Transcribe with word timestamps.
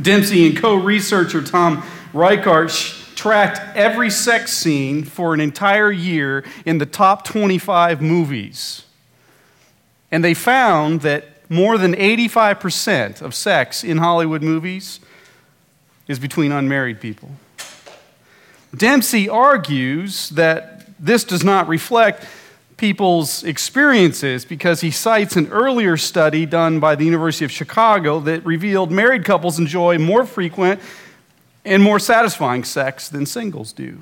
Dempsey 0.00 0.46
and 0.46 0.56
co-researcher 0.56 1.42
Tom 1.42 1.82
Reichert 2.14 2.70
tracked 3.14 3.60
every 3.76 4.08
sex 4.08 4.52
scene 4.52 5.04
for 5.04 5.34
an 5.34 5.40
entire 5.40 5.90
year 5.90 6.44
in 6.64 6.78
the 6.78 6.86
top 6.86 7.24
25 7.24 8.00
movies. 8.00 8.84
And 10.10 10.24
they 10.24 10.34
found 10.34 11.02
that 11.02 11.50
more 11.50 11.76
than 11.76 11.94
85% 11.94 13.20
of 13.20 13.34
sex 13.34 13.84
in 13.84 13.98
Hollywood 13.98 14.42
movies 14.42 15.00
is 16.08 16.18
between 16.18 16.52
unmarried 16.52 17.00
people. 17.00 17.30
Dempsey 18.76 19.28
argues 19.28 20.30
that 20.30 20.86
this 20.98 21.24
does 21.24 21.44
not 21.44 21.68
reflect 21.68 22.24
people's 22.76 23.42
experiences 23.44 24.44
because 24.44 24.80
he 24.80 24.90
cites 24.90 25.36
an 25.36 25.48
earlier 25.48 25.96
study 25.96 26.44
done 26.44 26.78
by 26.78 26.94
the 26.94 27.04
University 27.04 27.44
of 27.44 27.50
Chicago 27.50 28.20
that 28.20 28.44
revealed 28.44 28.90
married 28.90 29.24
couples 29.24 29.58
enjoy 29.58 29.98
more 29.98 30.26
frequent 30.26 30.80
and 31.64 31.82
more 31.82 31.98
satisfying 31.98 32.64
sex 32.64 33.08
than 33.08 33.24
singles 33.24 33.72
do. 33.72 33.98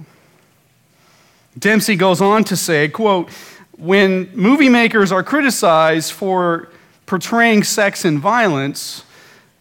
Dempsey 1.59 1.95
goes 1.95 2.21
on 2.21 2.43
to 2.45 2.57
say, 2.57 2.89
quote, 2.89 3.31
when 3.79 4.29
movie 4.35 4.69
makers 4.69 5.13
are 5.13 5.23
criticized 5.23 6.13
for 6.13 6.69
portraying 7.07 7.63
sex 7.63 8.05
and 8.05 8.19
violence, 8.19 9.05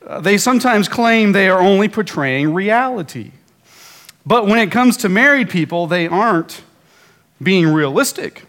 uh, 0.06 0.20
they 0.20 0.38
sometimes 0.38 0.88
claim 0.88 1.32
they 1.32 1.50
are 1.50 1.60
only 1.60 1.88
portraying 1.88 2.54
reality. 2.54 3.32
But 4.26 4.48
when 4.48 4.60
it 4.60 4.72
comes 4.72 4.98
to 4.98 5.10
married 5.10 5.50
people, 5.50 5.88
they 5.88 6.08
aren't 6.08 6.64
being 7.42 7.68
realistic. 7.68 8.44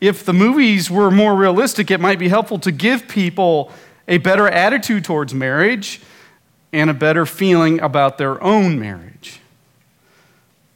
If 0.00 0.24
the 0.24 0.32
movies 0.32 0.90
were 0.90 1.10
more 1.10 1.34
realistic, 1.34 1.90
it 1.90 2.00
might 2.00 2.18
be 2.18 2.28
helpful 2.28 2.58
to 2.60 2.72
give 2.72 3.08
people 3.08 3.70
a 4.08 4.18
better 4.18 4.48
attitude 4.48 5.04
towards 5.04 5.32
marriage 5.32 6.00
and 6.72 6.90
a 6.90 6.94
better 6.94 7.24
feeling 7.24 7.80
about 7.80 8.18
their 8.18 8.42
own 8.42 8.78
marriage. 8.78 9.40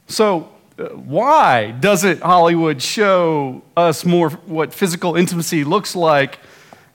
So, 0.07 0.49
uh, 0.79 0.89
why 0.89 1.71
doesn't 1.71 2.21
Hollywood 2.21 2.81
show 2.81 3.63
us 3.75 4.05
more 4.05 4.29
what 4.29 4.73
physical 4.73 5.15
intimacy 5.15 5.63
looks 5.63 5.95
like 5.95 6.39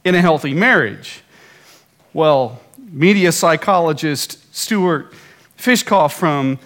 in 0.05 0.15
a 0.15 0.21
healthy 0.21 0.55
marriage? 0.55 1.23
Well, 2.13 2.61
media 2.79 3.33
psychologist 3.33 4.55
Stuart 4.55 5.13
Fischoff 5.59 6.13
from 6.13 6.59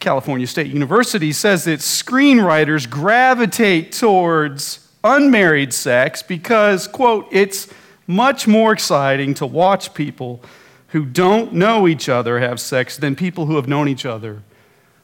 California 0.00 0.46
State 0.46 0.66
University 0.66 1.32
says 1.32 1.64
that 1.64 1.80
screenwriters 1.80 2.88
gravitate 2.88 3.92
towards 3.92 4.88
unmarried 5.02 5.72
sex 5.72 6.22
because, 6.22 6.86
quote, 6.88 7.26
it's 7.30 7.68
much 8.06 8.46
more 8.46 8.72
exciting 8.72 9.34
to 9.34 9.46
watch 9.46 9.94
people 9.94 10.42
who 10.88 11.04
don't 11.04 11.52
know 11.52 11.88
each 11.88 12.08
other 12.08 12.38
have 12.38 12.60
sex 12.60 12.96
than 12.96 13.16
people 13.16 13.46
who 13.46 13.56
have 13.56 13.66
known 13.66 13.88
each 13.88 14.06
other 14.06 14.42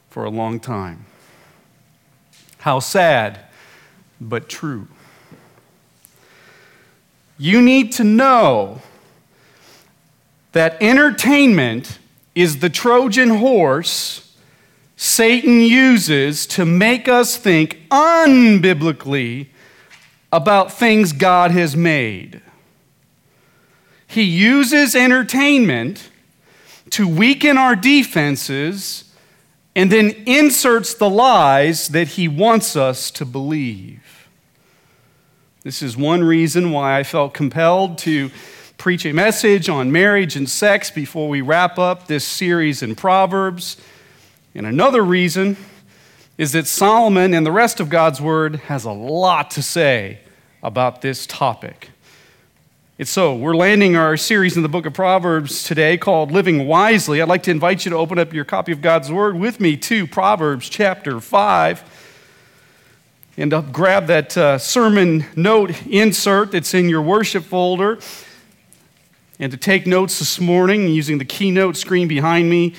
for 0.08 0.24
a 0.24 0.30
long 0.30 0.60
time. 0.60 1.06
How 2.58 2.78
sad, 2.78 3.40
but 4.20 4.48
true. 4.48 4.86
You 7.38 7.62
need 7.62 7.92
to 7.92 8.04
know 8.04 8.82
that 10.52 10.76
entertainment 10.82 11.98
is 12.34 12.58
the 12.58 12.68
Trojan 12.68 13.30
horse 13.30 14.29
Satan 15.02 15.60
uses 15.60 16.46
to 16.48 16.66
make 16.66 17.08
us 17.08 17.34
think 17.34 17.80
unbiblically 17.90 19.46
about 20.30 20.70
things 20.70 21.14
God 21.14 21.52
has 21.52 21.74
made. 21.74 22.42
He 24.06 24.20
uses 24.20 24.94
entertainment 24.94 26.10
to 26.90 27.08
weaken 27.08 27.56
our 27.56 27.74
defenses 27.74 29.10
and 29.74 29.90
then 29.90 30.10
inserts 30.26 30.92
the 30.92 31.08
lies 31.08 31.88
that 31.88 32.08
he 32.08 32.28
wants 32.28 32.76
us 32.76 33.10
to 33.12 33.24
believe. 33.24 34.28
This 35.62 35.80
is 35.80 35.96
one 35.96 36.22
reason 36.22 36.72
why 36.72 36.98
I 36.98 37.04
felt 37.04 37.32
compelled 37.32 37.96
to 38.00 38.30
preach 38.76 39.06
a 39.06 39.14
message 39.14 39.70
on 39.70 39.90
marriage 39.90 40.36
and 40.36 40.46
sex 40.46 40.90
before 40.90 41.30
we 41.30 41.40
wrap 41.40 41.78
up 41.78 42.06
this 42.06 42.26
series 42.26 42.82
in 42.82 42.94
Proverbs. 42.94 43.78
And 44.54 44.66
another 44.66 45.04
reason 45.04 45.56
is 46.36 46.52
that 46.52 46.66
Solomon 46.66 47.34
and 47.34 47.46
the 47.46 47.52
rest 47.52 47.78
of 47.78 47.88
God's 47.88 48.20
word 48.20 48.56
has 48.56 48.84
a 48.84 48.90
lot 48.90 49.52
to 49.52 49.62
say 49.62 50.18
about 50.60 51.02
this 51.02 51.24
topic. 51.24 51.90
It's 52.98 53.12
so, 53.12 53.34
we're 53.34 53.54
landing 53.54 53.94
our 53.94 54.16
series 54.16 54.56
in 54.56 54.62
the 54.64 54.68
book 54.68 54.86
of 54.86 54.92
Proverbs 54.92 55.62
today 55.62 55.96
called 55.96 56.32
Living 56.32 56.66
Wisely. 56.66 57.22
I'd 57.22 57.28
like 57.28 57.44
to 57.44 57.52
invite 57.52 57.84
you 57.84 57.90
to 57.92 57.96
open 57.96 58.18
up 58.18 58.32
your 58.32 58.44
copy 58.44 58.72
of 58.72 58.82
God's 58.82 59.10
Word 59.12 59.36
with 59.36 59.60
me 59.60 59.76
to 59.76 60.06
Proverbs 60.06 60.68
chapter 60.68 61.20
5 61.20 61.84
and 63.36 63.52
to 63.52 63.62
grab 63.62 64.08
that 64.08 64.36
uh, 64.36 64.58
sermon 64.58 65.26
note 65.36 65.86
insert 65.86 66.50
that's 66.50 66.74
in 66.74 66.88
your 66.88 67.02
worship 67.02 67.44
folder 67.44 68.00
and 69.38 69.52
to 69.52 69.56
take 69.56 69.86
notes 69.86 70.18
this 70.18 70.40
morning 70.40 70.88
using 70.88 71.18
the 71.18 71.24
keynote 71.24 71.76
screen 71.76 72.08
behind 72.08 72.50
me. 72.50 72.74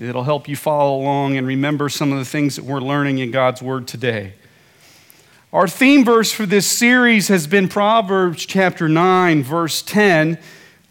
It'll 0.00 0.24
help 0.24 0.48
you 0.48 0.56
follow 0.56 0.96
along 0.96 1.36
and 1.36 1.46
remember 1.46 1.90
some 1.90 2.12
of 2.12 2.18
the 2.18 2.24
things 2.24 2.56
that 2.56 2.64
we're 2.64 2.80
learning 2.80 3.18
in 3.18 3.30
God's 3.30 3.60
Word 3.60 3.86
today. 3.86 4.32
Our 5.52 5.68
theme 5.68 6.02
verse 6.02 6.32
for 6.32 6.46
this 6.46 6.66
series 6.66 7.28
has 7.28 7.46
been 7.46 7.68
Proverbs 7.68 8.46
chapter 8.46 8.88
9, 8.88 9.42
verse 9.42 9.82
10. 9.82 10.38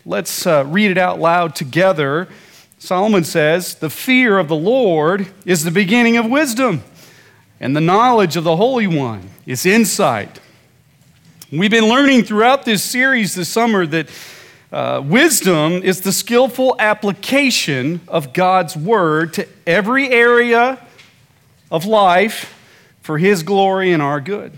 Let's 0.06 0.45
uh, 0.45 0.66
read 0.67 0.91
it 0.91 1.00
out 1.00 1.19
loud 1.19 1.56
together. 1.56 2.28
Solomon 2.78 3.23
says, 3.23 3.73
The 3.73 3.89
fear 3.89 4.38
of 4.38 4.47
the 4.47 4.56
Lord 4.56 5.27
is 5.47 5.63
the 5.63 5.71
beginning 5.71 6.18
of 6.18 6.27
wisdom, 6.27 6.83
and 7.59 7.75
the 7.75 7.81
knowledge 7.81 8.38
of 8.38 8.44
the 8.44 8.56
Holy 8.56 8.86
One 8.86 9.31
is 9.47 9.65
insight. 9.65 10.39
We've 11.51 11.71
been 11.71 11.89
learning 11.89 12.25
throughout 12.25 12.65
this 12.65 12.83
series 12.83 13.33
this 13.33 13.50
summer 13.50 13.88
that 13.88 14.09
uh, 14.71 15.01
wisdom 15.06 15.83
is 15.83 16.01
the 16.01 16.13
skillful 16.13 16.75
application 16.79 18.00
of 18.07 18.31
God's 18.31 18.75
word 18.75 19.33
to 19.33 19.47
every 19.68 20.09
area 20.09 20.79
of 21.69 21.85
life 21.85 22.57
for 23.01 23.18
His 23.18 23.44
glory 23.44 23.91
and 23.91 24.01
our 24.01 24.21
good. 24.21 24.57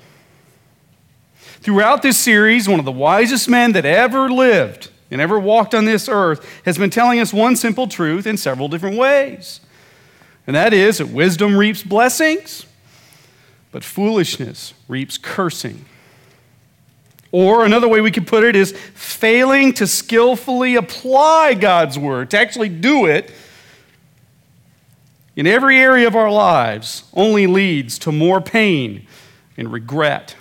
Throughout 1.61 2.01
this 2.01 2.19
series, 2.19 2.67
one 2.67 2.79
of 2.79 2.85
the 2.85 2.91
wisest 2.91 3.49
men 3.49 3.71
that 3.71 3.85
ever 3.85 4.29
lived 4.29 4.91
and 5.09 5.21
ever 5.21 5.39
walked 5.39 5.73
on 5.73 5.85
this 5.85 6.07
earth 6.07 6.45
has 6.65 6.77
been 6.77 6.89
telling 6.89 7.19
us 7.19 7.33
one 7.33 7.55
simple 7.55 7.87
truth 7.87 8.27
in 8.27 8.37
several 8.37 8.67
different 8.67 8.97
ways. 8.97 9.61
And 10.45 10.55
that 10.55 10.73
is 10.73 10.97
that 10.97 11.07
wisdom 11.07 11.55
reaps 11.55 11.81
blessings, 11.81 12.65
but 13.71 13.83
foolishness 13.83 14.73
reaps 14.87 15.17
cursing. 15.17 15.85
Or 17.33 17.65
another 17.65 17.87
way 17.87 17.99
we 17.99 18.11
could 18.11 18.27
put 18.27 18.43
it 18.43 18.55
is 18.55 18.73
failing 18.93 19.73
to 19.73 19.87
skillfully 19.87 20.75
apply 20.75 21.55
God's 21.55 21.97
word, 21.97 22.29
to 22.29 22.37
actually 22.37 22.69
do 22.69 23.07
it, 23.07 23.31
in 25.35 25.47
every 25.47 25.79
area 25.79 26.05
of 26.05 26.15
our 26.15 26.31
lives 26.31 27.05
only 27.15 27.47
leads 27.47 27.97
to 27.99 28.11
more 28.11 28.39
pain 28.39 29.07
and 29.57 29.73
regret. 29.73 30.35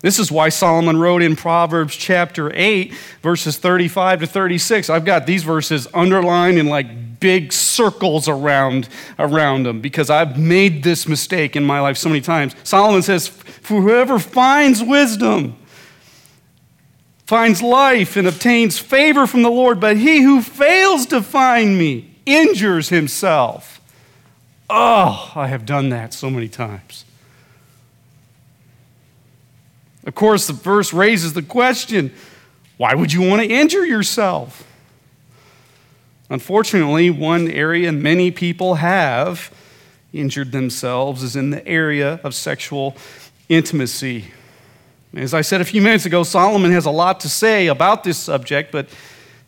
This 0.00 0.18
is 0.18 0.32
why 0.32 0.48
Solomon 0.48 0.98
wrote 0.98 1.22
in 1.22 1.36
Proverbs 1.36 1.94
chapter 1.94 2.50
8, 2.52 2.92
verses 3.22 3.56
35 3.56 4.20
to 4.20 4.26
36. 4.26 4.90
I've 4.90 5.04
got 5.04 5.24
these 5.24 5.44
verses 5.44 5.86
underlined 5.94 6.58
in 6.58 6.66
like 6.66 7.20
big 7.20 7.52
circles 7.52 8.26
around, 8.26 8.88
around 9.20 9.66
them 9.66 9.80
because 9.80 10.10
I've 10.10 10.36
made 10.36 10.82
this 10.82 11.06
mistake 11.06 11.54
in 11.54 11.64
my 11.64 11.78
life 11.78 11.96
so 11.96 12.08
many 12.08 12.22
times. 12.22 12.56
Solomon 12.64 13.02
says, 13.02 13.28
For 13.28 13.82
whoever 13.82 14.18
finds 14.18 14.82
wisdom 14.82 15.54
finds 17.30 17.62
life 17.62 18.16
and 18.16 18.26
obtains 18.26 18.76
favor 18.80 19.24
from 19.24 19.44
the 19.44 19.50
Lord, 19.50 19.78
but 19.78 19.96
he 19.96 20.20
who 20.20 20.42
fails 20.42 21.06
to 21.06 21.22
find 21.22 21.78
me 21.78 22.12
injures 22.26 22.88
himself. 22.88 23.80
Oh, 24.68 25.30
I 25.36 25.46
have 25.46 25.64
done 25.64 25.90
that 25.90 26.12
so 26.12 26.28
many 26.28 26.48
times. 26.48 27.04
Of 30.04 30.16
course, 30.16 30.48
the 30.48 30.54
verse 30.54 30.92
raises 30.92 31.34
the 31.34 31.42
question 31.42 32.12
why 32.78 32.96
would 32.96 33.12
you 33.12 33.22
want 33.22 33.42
to 33.42 33.48
injure 33.48 33.86
yourself? 33.86 34.66
Unfortunately, 36.30 37.10
one 37.10 37.48
area 37.48 37.92
many 37.92 38.32
people 38.32 38.74
have 38.74 39.54
injured 40.12 40.50
themselves 40.50 41.22
is 41.22 41.36
in 41.36 41.50
the 41.50 41.64
area 41.64 42.18
of 42.24 42.34
sexual 42.34 42.96
intimacy. 43.48 44.32
As 45.12 45.34
I 45.34 45.40
said 45.40 45.60
a 45.60 45.64
few 45.64 45.82
minutes 45.82 46.06
ago, 46.06 46.22
Solomon 46.22 46.70
has 46.70 46.86
a 46.86 46.90
lot 46.90 47.18
to 47.20 47.28
say 47.28 47.66
about 47.66 48.04
this 48.04 48.16
subject, 48.16 48.70
but 48.70 48.88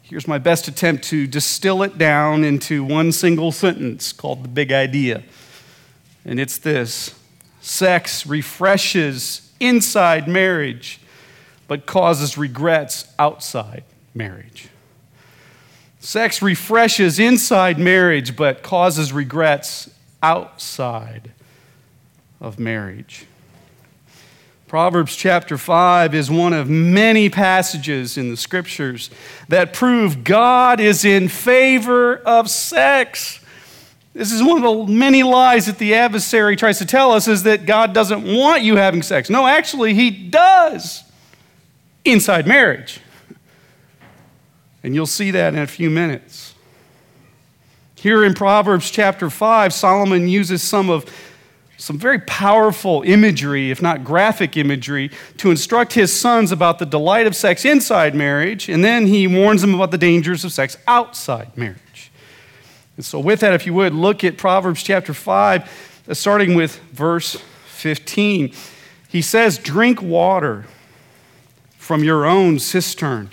here's 0.02 0.26
my 0.26 0.38
best 0.38 0.66
attempt 0.66 1.04
to 1.04 1.28
distill 1.28 1.84
it 1.84 1.96
down 1.96 2.42
into 2.42 2.82
one 2.82 3.12
single 3.12 3.52
sentence 3.52 4.12
called 4.12 4.42
the 4.42 4.48
big 4.48 4.72
idea. 4.72 5.22
And 6.24 6.40
it's 6.40 6.58
this 6.58 7.14
sex 7.60 8.26
refreshes 8.26 9.52
inside 9.60 10.26
marriage, 10.26 11.00
but 11.68 11.86
causes 11.86 12.36
regrets 12.36 13.06
outside 13.16 13.84
marriage. 14.14 14.68
Sex 16.00 16.42
refreshes 16.42 17.20
inside 17.20 17.78
marriage, 17.78 18.34
but 18.34 18.64
causes 18.64 19.12
regrets 19.12 19.88
outside 20.24 21.30
of 22.40 22.58
marriage. 22.58 23.26
Proverbs 24.72 25.14
chapter 25.14 25.58
5 25.58 26.14
is 26.14 26.30
one 26.30 26.54
of 26.54 26.66
many 26.70 27.28
passages 27.28 28.16
in 28.16 28.30
the 28.30 28.38
scriptures 28.38 29.10
that 29.48 29.74
prove 29.74 30.24
God 30.24 30.80
is 30.80 31.04
in 31.04 31.28
favor 31.28 32.16
of 32.16 32.48
sex. 32.48 33.40
This 34.14 34.32
is 34.32 34.42
one 34.42 34.64
of 34.64 34.86
the 34.86 34.90
many 34.90 35.24
lies 35.24 35.66
that 35.66 35.76
the 35.76 35.92
adversary 35.92 36.56
tries 36.56 36.78
to 36.78 36.86
tell 36.86 37.12
us 37.12 37.28
is 37.28 37.42
that 37.42 37.66
God 37.66 37.92
doesn't 37.92 38.24
want 38.24 38.62
you 38.62 38.76
having 38.76 39.02
sex. 39.02 39.28
No, 39.28 39.46
actually, 39.46 39.92
he 39.92 40.08
does 40.08 41.04
inside 42.06 42.46
marriage. 42.46 43.00
And 44.82 44.94
you'll 44.94 45.04
see 45.04 45.32
that 45.32 45.52
in 45.52 45.60
a 45.60 45.66
few 45.66 45.90
minutes. 45.90 46.54
Here 47.96 48.24
in 48.24 48.32
Proverbs 48.32 48.90
chapter 48.90 49.28
5, 49.28 49.74
Solomon 49.74 50.28
uses 50.28 50.62
some 50.62 50.88
of 50.88 51.04
some 51.82 51.98
very 51.98 52.20
powerful 52.20 53.02
imagery, 53.02 53.72
if 53.72 53.82
not 53.82 54.04
graphic 54.04 54.56
imagery, 54.56 55.10
to 55.36 55.50
instruct 55.50 55.94
his 55.94 56.12
sons 56.12 56.52
about 56.52 56.78
the 56.78 56.86
delight 56.86 57.26
of 57.26 57.34
sex 57.34 57.64
inside 57.64 58.14
marriage, 58.14 58.68
and 58.68 58.84
then 58.84 59.08
he 59.08 59.26
warns 59.26 59.62
them 59.62 59.74
about 59.74 59.90
the 59.90 59.98
dangers 59.98 60.44
of 60.44 60.52
sex 60.52 60.76
outside 60.86 61.50
marriage. 61.56 62.12
And 62.96 63.04
so, 63.04 63.18
with 63.18 63.40
that, 63.40 63.52
if 63.52 63.66
you 63.66 63.74
would, 63.74 63.94
look 63.94 64.22
at 64.22 64.38
Proverbs 64.38 64.84
chapter 64.84 65.12
5, 65.12 66.04
uh, 66.08 66.14
starting 66.14 66.54
with 66.54 66.78
verse 66.92 67.34
15. 67.66 68.52
He 69.08 69.20
says, 69.20 69.58
Drink 69.58 70.00
water 70.00 70.66
from 71.78 72.04
your 72.04 72.26
own 72.26 72.60
cistern, 72.60 73.28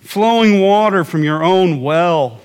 flowing 0.00 0.60
water 0.60 1.02
from 1.02 1.24
your 1.24 1.42
own 1.42 1.80
well. 1.80 2.42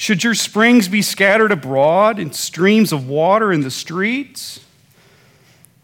Should 0.00 0.24
your 0.24 0.34
springs 0.34 0.88
be 0.88 1.02
scattered 1.02 1.52
abroad 1.52 2.18
and 2.18 2.34
streams 2.34 2.90
of 2.90 3.06
water 3.06 3.52
in 3.52 3.60
the 3.60 3.70
streets? 3.70 4.64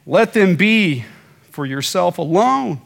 Let 0.07 0.33
them 0.33 0.57
be 0.57 1.05
for 1.51 1.67
yourself 1.67 2.17
alone 2.17 2.81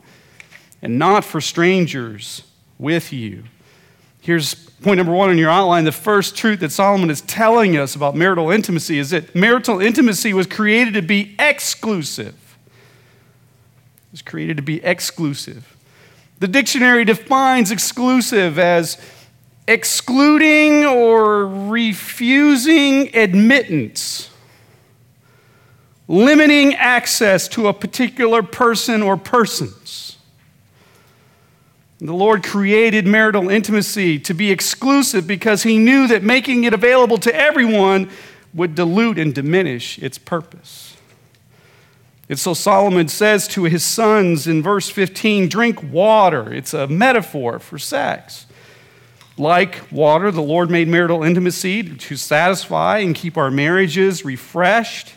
and 0.82 0.98
not 0.98 1.24
for 1.24 1.40
strangers 1.40 2.42
with 2.80 3.12
you. 3.12 3.44
Here's 4.20 4.54
point 4.54 4.96
number 4.96 5.12
one 5.12 5.30
in 5.30 5.38
your 5.38 5.50
outline, 5.50 5.84
the 5.84 5.92
first 5.92 6.36
truth 6.36 6.58
that 6.58 6.72
Solomon 6.72 7.10
is 7.10 7.20
telling 7.20 7.76
us 7.76 7.94
about 7.94 8.16
marital 8.16 8.50
intimacy 8.50 8.98
is 8.98 9.10
that 9.10 9.32
marital 9.32 9.80
intimacy 9.80 10.34
was 10.34 10.48
created 10.48 10.94
to 10.94 11.02
be 11.02 11.36
exclusive. 11.38 12.34
It 12.34 14.10
was 14.10 14.22
created 14.22 14.56
to 14.56 14.64
be 14.64 14.82
exclusive. 14.82 15.76
The 16.40 16.48
dictionary 16.48 17.04
defines 17.04 17.70
exclusive 17.70 18.58
as 18.58 18.98
excluding 19.70 20.84
or 20.84 21.46
refusing 21.46 23.14
admittance, 23.14 24.28
limiting 26.08 26.74
access 26.74 27.46
to 27.46 27.68
a 27.68 27.72
particular 27.72 28.42
person 28.42 29.00
or 29.00 29.16
persons. 29.16 30.18
The 31.98 32.12
Lord 32.12 32.42
created 32.42 33.06
marital 33.06 33.48
intimacy 33.48 34.18
to 34.20 34.34
be 34.34 34.50
exclusive 34.50 35.26
because 35.26 35.62
He 35.62 35.78
knew 35.78 36.08
that 36.08 36.24
making 36.24 36.64
it 36.64 36.74
available 36.74 37.18
to 37.18 37.34
everyone 37.34 38.10
would 38.52 38.74
dilute 38.74 39.18
and 39.18 39.32
diminish 39.32 39.98
its 40.00 40.18
purpose. 40.18 40.96
And 42.28 42.38
so 42.38 42.54
Solomon 42.54 43.08
says 43.08 43.46
to 43.48 43.64
his 43.64 43.84
sons 43.84 44.46
in 44.46 44.62
verse 44.62 44.88
15 44.88 45.48
drink 45.48 45.82
water. 45.82 46.52
It's 46.52 46.72
a 46.72 46.86
metaphor 46.86 47.58
for 47.58 47.78
sex. 47.78 48.46
Like 49.40 49.90
water, 49.90 50.30
the 50.30 50.42
Lord 50.42 50.70
made 50.70 50.86
marital 50.86 51.22
intimacy 51.22 51.82
to 51.82 52.16
satisfy 52.18 52.98
and 52.98 53.14
keep 53.14 53.38
our 53.38 53.50
marriages 53.50 54.22
refreshed. 54.22 55.14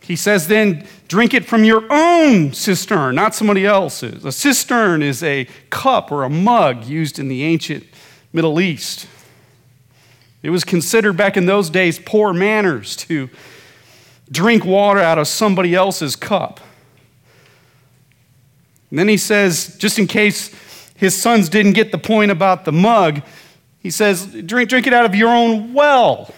He 0.00 0.16
says, 0.16 0.48
then 0.48 0.86
drink 1.06 1.34
it 1.34 1.44
from 1.44 1.64
your 1.64 1.84
own 1.90 2.54
cistern, 2.54 3.14
not 3.14 3.34
somebody 3.34 3.66
else's. 3.66 4.24
A 4.24 4.32
cistern 4.32 5.02
is 5.02 5.22
a 5.22 5.46
cup 5.68 6.10
or 6.10 6.24
a 6.24 6.30
mug 6.30 6.86
used 6.86 7.18
in 7.18 7.28
the 7.28 7.42
ancient 7.42 7.84
Middle 8.32 8.58
East. 8.58 9.06
It 10.42 10.48
was 10.48 10.64
considered 10.64 11.14
back 11.14 11.36
in 11.36 11.44
those 11.44 11.68
days 11.68 11.98
poor 11.98 12.32
manners 12.32 12.96
to 12.96 13.28
drink 14.30 14.64
water 14.64 15.00
out 15.00 15.18
of 15.18 15.28
somebody 15.28 15.74
else's 15.74 16.16
cup. 16.16 16.58
And 18.88 18.98
then 18.98 19.08
he 19.08 19.18
says, 19.18 19.76
just 19.76 19.98
in 19.98 20.06
case 20.06 20.54
his 21.04 21.14
sons 21.20 21.50
didn't 21.50 21.74
get 21.74 21.92
the 21.92 21.98
point 21.98 22.30
about 22.30 22.64
the 22.64 22.72
mug, 22.72 23.20
he 23.78 23.90
says, 23.90 24.26
drink, 24.26 24.70
drink 24.70 24.86
it 24.86 24.94
out 24.94 25.04
of 25.04 25.14
your 25.14 25.28
own 25.28 25.74
well. 25.74 26.32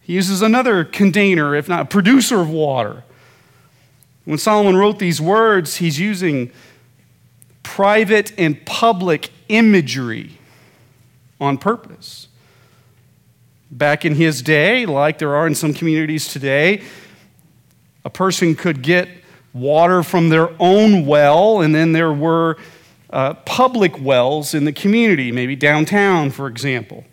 He 0.00 0.12
uses 0.12 0.42
another 0.42 0.84
container, 0.84 1.54
if 1.56 1.68
not 1.68 1.90
producer 1.90 2.40
of 2.40 2.48
water. 2.48 3.02
When 4.24 4.38
Solomon 4.38 4.76
wrote 4.76 5.00
these 5.00 5.20
words, 5.20 5.76
he's 5.76 5.98
using 5.98 6.52
private 7.64 8.32
and 8.38 8.64
public 8.64 9.30
imagery 9.48 10.38
on 11.40 11.58
purpose. 11.58 12.28
Back 13.72 14.04
in 14.04 14.14
his 14.14 14.40
day, 14.40 14.86
like 14.86 15.18
there 15.18 15.34
are 15.34 15.48
in 15.48 15.56
some 15.56 15.74
communities 15.74 16.28
today, 16.28 16.82
a 18.04 18.10
person 18.10 18.54
could 18.54 18.82
get 18.82 19.08
water 19.52 20.04
from 20.04 20.28
their 20.28 20.50
own 20.60 21.06
well, 21.06 21.60
and 21.60 21.74
then 21.74 21.92
there 21.92 22.12
were 22.12 22.56
uh, 23.12 23.34
public 23.34 24.00
wells 24.00 24.54
in 24.54 24.64
the 24.64 24.72
community, 24.72 25.30
maybe 25.30 25.54
downtown, 25.54 26.30
for 26.30 26.46
example 26.46 27.04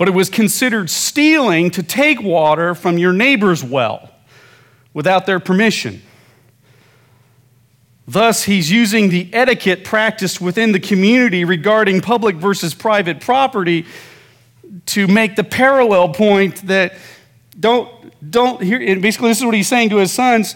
but 0.00 0.08
it 0.08 0.12
was 0.12 0.30
considered 0.30 0.88
stealing 0.88 1.70
to 1.70 1.82
take 1.82 2.22
water 2.22 2.74
from 2.74 2.96
your 2.96 3.12
neighbor's 3.12 3.62
well 3.62 4.08
without 4.94 5.26
their 5.26 5.38
permission. 5.38 6.00
Thus, 8.08 8.44
he's 8.44 8.70
using 8.70 9.10
the 9.10 9.28
etiquette 9.34 9.84
practiced 9.84 10.40
within 10.40 10.72
the 10.72 10.80
community 10.80 11.44
regarding 11.44 12.00
public 12.00 12.36
versus 12.36 12.72
private 12.72 13.20
property 13.20 13.84
to 14.86 15.06
make 15.06 15.36
the 15.36 15.44
parallel 15.44 16.14
point 16.14 16.66
that 16.66 16.94
don't, 17.60 18.30
don't 18.30 18.62
hear, 18.62 18.78
basically, 19.00 19.28
this 19.28 19.40
is 19.40 19.44
what 19.44 19.54
he's 19.54 19.68
saying 19.68 19.90
to 19.90 19.96
his 19.98 20.12
sons 20.12 20.54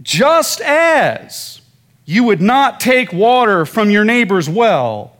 just 0.00 0.62
as 0.62 1.60
you 2.04 2.24
would 2.24 2.40
not 2.40 2.80
take 2.80 3.12
water 3.12 3.64
from 3.64 3.90
your 3.90 4.04
neighbor's 4.04 4.48
well, 4.48 5.16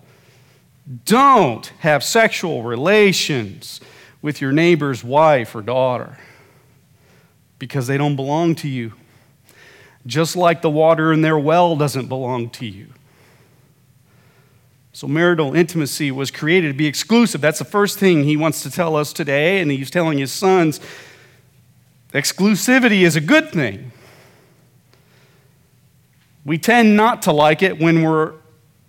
don't 1.04 1.66
have 1.80 2.02
sexual 2.02 2.62
relations 2.62 3.80
with 4.20 4.40
your 4.40 4.52
neighbor's 4.52 5.04
wife 5.04 5.54
or 5.54 5.62
daughter 5.62 6.18
because 7.58 7.86
they 7.86 7.96
don't 7.96 8.16
belong 8.16 8.54
to 8.56 8.68
you. 8.68 8.92
Just 10.04 10.34
like 10.34 10.62
the 10.62 10.70
water 10.70 11.12
in 11.12 11.22
their 11.22 11.38
well 11.38 11.76
doesn't 11.76 12.08
belong 12.08 12.50
to 12.50 12.66
you. 12.66 12.88
So, 14.92 15.06
marital 15.06 15.54
intimacy 15.54 16.10
was 16.10 16.30
created 16.30 16.68
to 16.68 16.74
be 16.74 16.86
exclusive. 16.86 17.40
That's 17.40 17.60
the 17.60 17.64
first 17.64 17.98
thing 17.98 18.24
he 18.24 18.36
wants 18.36 18.62
to 18.62 18.70
tell 18.70 18.94
us 18.94 19.12
today, 19.12 19.60
and 19.60 19.70
he's 19.70 19.90
telling 19.90 20.18
his 20.18 20.32
sons 20.32 20.80
exclusivity 22.12 23.02
is 23.02 23.16
a 23.16 23.20
good 23.20 23.50
thing. 23.50 23.92
We 26.44 26.58
tend 26.58 26.96
not 26.96 27.22
to 27.22 27.32
like 27.32 27.62
it 27.62 27.78
when 27.78 28.02
we're 28.02 28.34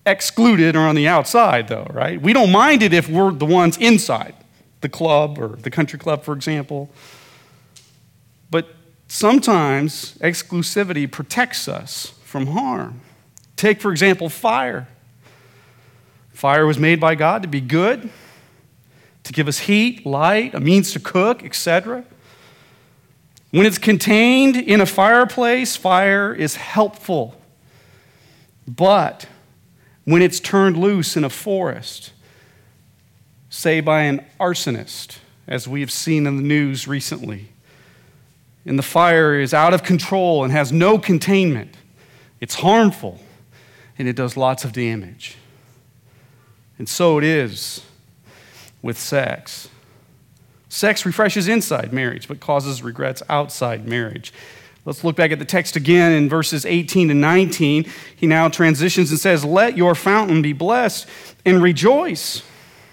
excluded 0.06 0.76
or 0.76 0.80
on 0.80 0.96
the 0.96 1.08
outside, 1.08 1.68
though, 1.68 1.88
right? 1.92 2.22
We 2.22 2.34
don't 2.34 2.52
mind 2.52 2.84
it 2.84 2.94
if 2.94 3.10
we're 3.10 3.32
the 3.32 3.46
ones 3.46 3.78
inside 3.78 4.36
the 4.82 4.90
club 4.90 5.40
or 5.40 5.56
the 5.58 5.72
country 5.72 5.98
club, 5.98 6.24
for 6.24 6.34
example. 6.34 6.90
But 8.50 8.68
sometimes 9.08 10.16
exclusivity 10.18 11.10
protects 11.10 11.68
us 11.68 12.14
from 12.24 12.48
harm. 12.48 13.02
Take, 13.56 13.80
for 13.80 13.92
example, 13.92 14.30
fire. 14.30 14.88
Fire 16.34 16.66
was 16.66 16.78
made 16.78 17.00
by 17.00 17.16
God 17.16 17.44
to 17.44 17.48
be 17.48 17.62
good, 17.62 18.10
to 19.24 19.32
give 19.32 19.48
us 19.48 19.60
heat, 19.60 20.06
light, 20.06 20.54
a 20.54 20.60
means 20.60 20.92
to 20.94 21.00
cook, 21.00 21.44
etc. 21.44 22.04
When 23.52 23.66
it's 23.66 23.78
contained 23.78 24.58
in 24.58 24.82
a 24.82 24.86
fireplace, 24.86 25.76
fire 25.76 26.34
is 26.34 26.56
helpful. 26.56 27.40
But 28.67 29.27
when 30.05 30.22
it's 30.22 30.39
turned 30.39 30.77
loose 30.77 31.15
in 31.15 31.24
a 31.24 31.29
forest, 31.29 32.12
say 33.50 33.79
by 33.79 34.01
an 34.01 34.25
arsonist, 34.39 35.17
as 35.48 35.67
we 35.67 35.82
have 35.82 35.91
seen 35.91 36.25
in 36.25 36.38
the 36.38 36.43
news 36.43 36.88
recently, 36.88 37.50
and 38.65 38.79
the 38.79 38.84
fire 38.84 39.39
is 39.39 39.53
out 39.53 39.74
of 39.74 39.84
control 39.84 40.43
and 40.43 40.51
has 40.53 40.72
no 40.72 40.98
containment, 40.98 41.75
it's 42.39 42.55
harmful 42.55 43.20
and 43.98 44.08
it 44.08 44.15
does 44.15 44.36
lots 44.36 44.63
of 44.63 44.74
damage. 44.74 45.38
And 46.77 46.89
so 46.89 47.17
it 47.17 47.24
is 47.24 47.86
with 48.82 48.98
sex. 48.98 49.70
Sex 50.70 51.05
refreshes 51.05 51.48
inside 51.48 51.93
marriage, 51.93 52.27
but 52.27 52.39
causes 52.39 52.82
regrets 52.82 53.22
outside 53.29 53.88
marriage. 53.88 54.34
Let's 54.86 55.04
look 55.04 55.16
back 55.16 55.32
at 55.32 55.40
the 55.40 55.46
text 55.46 55.75
again 55.75 56.12
in 56.12 56.28
verses 56.28 56.66
18 56.66 57.10
and 57.10 57.22
19. 57.22 57.86
He 58.16 58.28
now 58.28 58.50
transitions 58.50 59.12
and 59.12 59.20
says, 59.20 59.46
Let 59.46 59.78
your 59.78 59.96
fountain 59.96 60.42
be 60.42 60.52
blessed 60.52 61.08
and 61.46 61.63
rejoice 61.63 62.44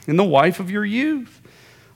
in 0.06 0.16
the 0.16 0.24
wife 0.24 0.60
of 0.60 0.70
your 0.70 0.84
youth, 0.84 1.40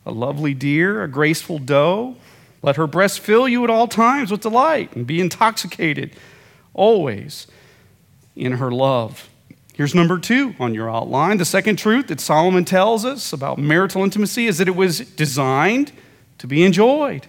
a 0.05 0.11
lovely 0.11 0.53
deer, 0.53 1.03
a 1.03 1.09
graceful 1.09 1.59
doe. 1.59 2.17
Let 2.61 2.77
her 2.77 2.87
breast 2.87 3.21
fill 3.21 3.47
you 3.47 3.63
at 3.63 3.71
all 3.71 3.87
times 3.87 4.31
with 4.31 4.41
delight 4.41 4.97
and 4.97 5.07
be 5.07 5.21
intoxicated 5.21 6.13
always 6.73 7.47
in 8.35 8.53
her 8.53 8.71
love. 8.71 9.29
Here's 9.75 9.95
number 9.95 10.19
two 10.19 10.55
on 10.59 10.75
your 10.75 10.91
outline. 10.91 11.39
The 11.39 11.45
second 11.45 11.77
truth 11.77 12.09
that 12.09 12.21
Solomon 12.21 12.65
tells 12.65 13.05
us 13.05 13.33
about 13.33 13.59
marital 13.59 14.03
intimacy 14.03 14.47
is 14.47 14.59
that 14.59 14.69
it 14.69 14.77
was 14.77 15.01
designed 15.01 15.93
to 16.39 16.47
be 16.47 16.65
enjoyed. 16.65 17.27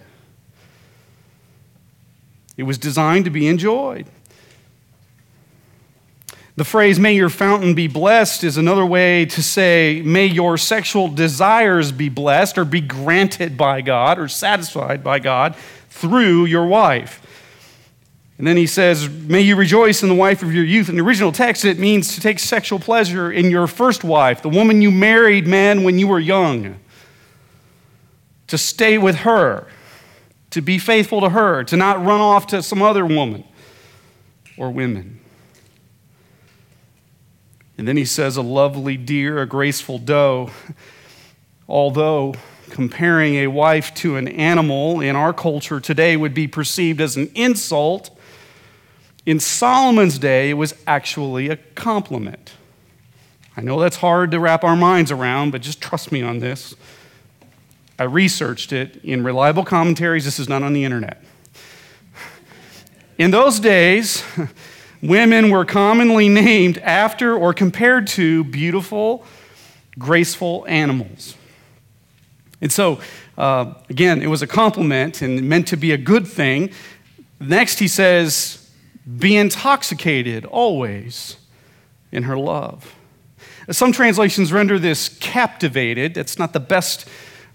It 2.56 2.62
was 2.62 2.78
designed 2.78 3.24
to 3.26 3.30
be 3.30 3.46
enjoyed. 3.46 4.06
The 6.56 6.64
phrase, 6.64 6.98
may 6.98 7.14
your 7.14 7.28
fountain 7.28 7.74
be 7.74 7.86
blessed, 7.86 8.42
is 8.42 8.56
another 8.56 8.86
way 8.86 9.26
to 9.26 9.42
say, 9.42 10.00
may 10.02 10.24
your 10.24 10.56
sexual 10.56 11.08
desires 11.08 11.92
be 11.92 12.08
blessed 12.08 12.56
or 12.56 12.64
be 12.64 12.80
granted 12.80 13.58
by 13.58 13.82
God 13.82 14.18
or 14.18 14.26
satisfied 14.26 15.04
by 15.04 15.18
God 15.18 15.54
through 15.90 16.46
your 16.46 16.66
wife. 16.66 17.20
And 18.38 18.46
then 18.46 18.56
he 18.56 18.66
says, 18.66 19.08
May 19.08 19.40
you 19.40 19.56
rejoice 19.56 20.02
in 20.02 20.08
the 20.08 20.14
wife 20.14 20.42
of 20.42 20.54
your 20.54 20.64
youth. 20.64 20.88
In 20.88 20.96
the 20.96 21.02
original 21.02 21.32
text, 21.32 21.64
it 21.64 21.78
means 21.78 22.14
to 22.14 22.20
take 22.20 22.38
sexual 22.38 22.78
pleasure 22.78 23.32
in 23.32 23.50
your 23.50 23.66
first 23.66 24.04
wife, 24.04 24.42
the 24.42 24.50
woman 24.50 24.82
you 24.82 24.90
married, 24.90 25.46
man, 25.46 25.84
when 25.84 25.98
you 25.98 26.06
were 26.06 26.20
young. 26.20 26.78
To 28.48 28.58
stay 28.58 28.98
with 28.98 29.16
her 29.16 29.66
to 30.50 30.60
be 30.60 30.78
faithful 30.78 31.20
to 31.20 31.30
her, 31.30 31.64
to 31.64 31.76
not 31.76 32.04
run 32.04 32.20
off 32.20 32.46
to 32.48 32.62
some 32.62 32.82
other 32.82 33.04
woman 33.04 33.44
or 34.56 34.70
women. 34.70 35.20
And 37.78 37.86
then 37.86 37.96
he 37.96 38.04
says, 38.04 38.36
a 38.36 38.42
lovely 38.42 38.96
deer, 38.96 39.38
a 39.38 39.46
graceful 39.46 39.98
doe. 39.98 40.50
Although 41.68 42.34
comparing 42.70 43.36
a 43.36 43.48
wife 43.48 43.92
to 43.94 44.16
an 44.16 44.28
animal 44.28 45.00
in 45.00 45.14
our 45.14 45.32
culture 45.32 45.80
today 45.80 46.16
would 46.16 46.34
be 46.34 46.48
perceived 46.48 47.00
as 47.00 47.16
an 47.16 47.30
insult, 47.34 48.10
in 49.26 49.40
Solomon's 49.40 50.18
day, 50.18 50.50
it 50.50 50.54
was 50.54 50.74
actually 50.86 51.48
a 51.48 51.56
compliment. 51.56 52.52
I 53.56 53.60
know 53.60 53.80
that's 53.80 53.96
hard 53.96 54.30
to 54.30 54.40
wrap 54.40 54.62
our 54.62 54.76
minds 54.76 55.10
around, 55.10 55.50
but 55.50 55.62
just 55.62 55.80
trust 55.80 56.12
me 56.12 56.22
on 56.22 56.38
this. 56.38 56.74
I 57.98 58.04
researched 58.04 58.72
it 58.72 59.02
in 59.02 59.24
reliable 59.24 59.64
commentaries. 59.64 60.24
This 60.24 60.38
is 60.38 60.48
not 60.48 60.62
on 60.62 60.72
the 60.72 60.84
internet. 60.84 61.22
In 63.18 63.30
those 63.30 63.58
days, 63.58 64.22
women 65.02 65.50
were 65.50 65.64
commonly 65.64 66.28
named 66.28 66.78
after 66.78 67.34
or 67.34 67.54
compared 67.54 68.06
to 68.08 68.44
beautiful, 68.44 69.24
graceful 69.98 70.66
animals. 70.68 71.34
And 72.60 72.70
so, 72.70 73.00
uh, 73.38 73.74
again, 73.88 74.22
it 74.22 74.26
was 74.26 74.42
a 74.42 74.46
compliment 74.46 75.22
and 75.22 75.48
meant 75.48 75.66
to 75.68 75.76
be 75.76 75.92
a 75.92 75.98
good 75.98 76.26
thing. 76.26 76.70
Next, 77.40 77.78
he 77.78 77.88
says, 77.88 78.70
be 79.18 79.36
intoxicated 79.36 80.44
always 80.44 81.36
in 82.12 82.24
her 82.24 82.36
love. 82.36 82.94
Some 83.70 83.92
translations 83.92 84.52
render 84.52 84.78
this 84.78 85.08
captivated. 85.08 86.14
That's 86.14 86.38
not 86.38 86.52
the 86.52 86.60
best 86.60 87.08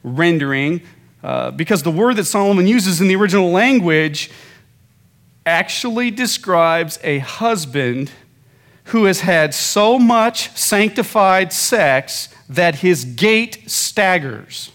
rendering, 0.03 0.81
uh, 1.24 1.51
because 1.51 1.84
the 1.84 1.91
word 1.91 2.15
that 2.15 2.25
Solomon 2.25 2.67
uses 2.67 3.01
in 3.01 3.08
the 3.08 3.15
original 3.15 3.51
language 3.51 4.31
actually 5.46 6.12
describes 6.12 7.00
a 7.03 7.20
husband 7.20 8.12
who 8.86 9.05
has 9.05 9.22
had 9.22 9.53
so 9.53 9.98
much 9.98 10.55
sanctified 10.58 11.53
sex 11.53 12.29
that 12.50 12.75
his 12.75 13.05
gait 13.05 13.70
staggers. 13.70 14.72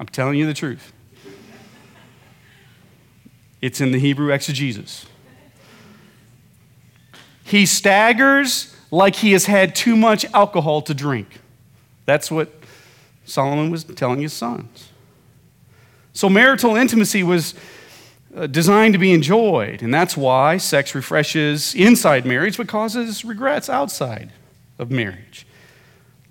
I'm 0.00 0.06
telling 0.06 0.38
you 0.38 0.46
the 0.46 0.54
truth. 0.54 0.92
It's 3.60 3.80
in 3.80 3.92
the 3.92 3.98
Hebrew 3.98 4.32
exegesis. 4.32 5.06
He 7.44 7.66
staggers 7.66 8.74
like 8.90 9.16
he 9.16 9.32
has 9.32 9.46
had 9.46 9.74
too 9.74 9.96
much 9.96 10.24
alcohol 10.32 10.82
to 10.82 10.94
drink. 10.94 11.40
That's 12.06 12.30
what 12.30 12.61
Solomon 13.32 13.70
was 13.70 13.84
telling 13.84 14.20
his 14.20 14.34
sons. 14.34 14.90
So 16.12 16.28
marital 16.28 16.76
intimacy 16.76 17.22
was 17.22 17.54
uh, 18.36 18.46
designed 18.46 18.92
to 18.92 18.98
be 18.98 19.12
enjoyed, 19.12 19.80
and 19.80 19.92
that's 19.92 20.18
why 20.18 20.58
sex 20.58 20.94
refreshes 20.94 21.74
inside 21.74 22.26
marriage 22.26 22.58
but 22.58 22.68
causes 22.68 23.24
regrets 23.24 23.70
outside 23.70 24.32
of 24.78 24.90
marriage. 24.90 25.46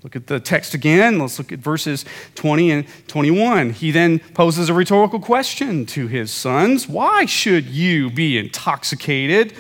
Look 0.04 0.16
at 0.16 0.28
the 0.28 0.40
text 0.40 0.76
again. 0.76 1.18
Let's 1.18 1.40
look 1.40 1.52
at 1.52 1.58
verses 1.58 2.06
20 2.36 2.72
and 2.72 2.88
21. 3.08 3.72
He 3.72 3.90
then 3.90 4.20
poses 4.20 4.70
a 4.70 4.74
rhetorical 4.74 5.20
question 5.20 5.88
to 5.88 6.06
his 6.08 6.32
sons 6.32 6.88
Why 6.88 7.26
should 7.26 7.66
you 7.66 8.12
be 8.12 8.38
intoxicated? 8.38 9.56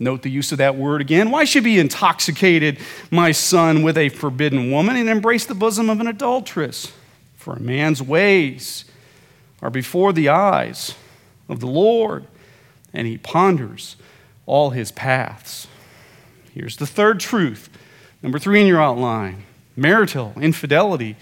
Note 0.00 0.22
the 0.22 0.30
use 0.30 0.50
of 0.50 0.58
that 0.58 0.76
word 0.76 1.02
again. 1.02 1.30
Why 1.30 1.44
should 1.44 1.62
be 1.62 1.78
intoxicated, 1.78 2.78
my 3.10 3.32
son, 3.32 3.82
with 3.82 3.98
a 3.98 4.08
forbidden 4.08 4.70
woman 4.70 4.96
and 4.96 5.10
embrace 5.10 5.44
the 5.44 5.54
bosom 5.54 5.90
of 5.90 6.00
an 6.00 6.06
adulteress? 6.06 6.90
For 7.36 7.54
a 7.54 7.60
man's 7.60 8.02
ways 8.02 8.86
are 9.60 9.70
before 9.70 10.14
the 10.14 10.30
eyes 10.30 10.94
of 11.50 11.60
the 11.60 11.66
Lord, 11.66 12.26
and 12.94 13.06
he 13.06 13.18
ponders 13.18 13.96
all 14.46 14.70
his 14.70 14.90
paths. 14.90 15.68
Here's 16.54 16.76
the 16.76 16.86
third 16.86 17.20
truth. 17.20 17.68
Number 18.22 18.38
three 18.38 18.60
in 18.60 18.66
your 18.66 18.80
outline 18.80 19.44
marital 19.76 20.32
infidelity 20.40 21.16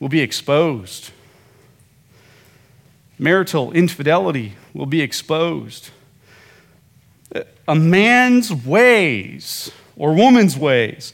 will 0.00 0.08
be 0.08 0.20
exposed. 0.20 1.10
Marital 3.18 3.72
infidelity 3.72 4.54
will 4.74 4.86
be 4.86 5.00
exposed 5.00 5.90
a 7.68 7.74
man's 7.74 8.52
ways 8.52 9.70
or 9.96 10.14
woman's 10.14 10.56
ways 10.56 11.12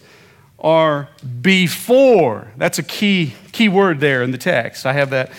are 0.59 1.09
before. 1.41 2.53
That's 2.57 2.79
a 2.79 2.83
key, 2.83 3.35
key 3.53 3.69
word 3.69 4.01
there 4.01 4.23
in 4.23 4.31
the 4.31 4.39
text. 4.39 4.87
I 4.87 4.93
have 4.93 5.11
that 5.11 5.31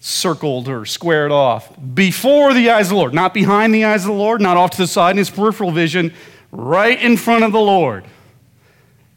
circled 0.00 0.68
or 0.68 0.84
squared 0.86 1.30
off. 1.30 1.70
Before 1.94 2.54
the 2.54 2.70
eyes 2.70 2.86
of 2.86 2.90
the 2.90 2.96
Lord, 2.96 3.14
not 3.14 3.34
behind 3.34 3.74
the 3.74 3.84
eyes 3.84 4.02
of 4.02 4.08
the 4.08 4.14
Lord, 4.14 4.40
not 4.40 4.56
off 4.56 4.70
to 4.72 4.78
the 4.78 4.86
side 4.86 5.12
in 5.12 5.18
his 5.18 5.30
peripheral 5.30 5.70
vision, 5.70 6.12
right 6.50 7.00
in 7.00 7.16
front 7.16 7.44
of 7.44 7.52
the 7.52 7.60
Lord. 7.60 8.04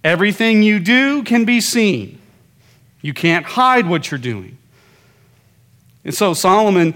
Everything 0.03 0.61
you 0.61 0.79
do 0.79 1.23
can 1.23 1.45
be 1.45 1.61
seen. 1.61 2.19
You 3.01 3.13
can't 3.13 3.45
hide 3.45 3.87
what 3.87 4.11
you're 4.11 4.17
doing. 4.17 4.57
And 6.03 6.13
so 6.13 6.33
Solomon 6.33 6.93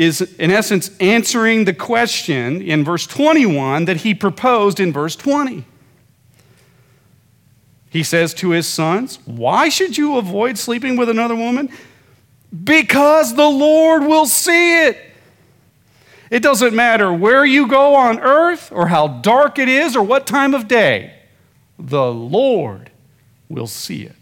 is, 0.00 0.22
in 0.38 0.50
essence, 0.50 0.90
answering 0.98 1.66
the 1.66 1.74
question 1.74 2.62
in 2.62 2.82
verse 2.82 3.06
21 3.06 3.84
that 3.84 3.98
he 3.98 4.14
proposed 4.14 4.80
in 4.80 4.94
verse 4.94 5.14
20. 5.14 5.66
He 7.90 8.02
says 8.02 8.32
to 8.34 8.50
his 8.50 8.66
sons, 8.66 9.18
Why 9.26 9.68
should 9.68 9.98
you 9.98 10.16
avoid 10.16 10.56
sleeping 10.56 10.96
with 10.96 11.10
another 11.10 11.36
woman? 11.36 11.68
Because 12.64 13.34
the 13.34 13.50
Lord 13.50 14.04
will 14.04 14.24
see 14.24 14.86
it. 14.86 14.96
It 16.30 16.42
doesn't 16.42 16.74
matter 16.74 17.12
where 17.12 17.44
you 17.44 17.68
go 17.68 17.94
on 17.94 18.20
earth 18.20 18.72
or 18.72 18.86
how 18.86 19.06
dark 19.06 19.58
it 19.58 19.68
is 19.68 19.96
or 19.96 20.02
what 20.02 20.26
time 20.26 20.54
of 20.54 20.66
day, 20.66 21.12
the 21.78 22.10
Lord 22.10 22.90
will 23.50 23.66
see 23.66 24.04
it. 24.04 24.19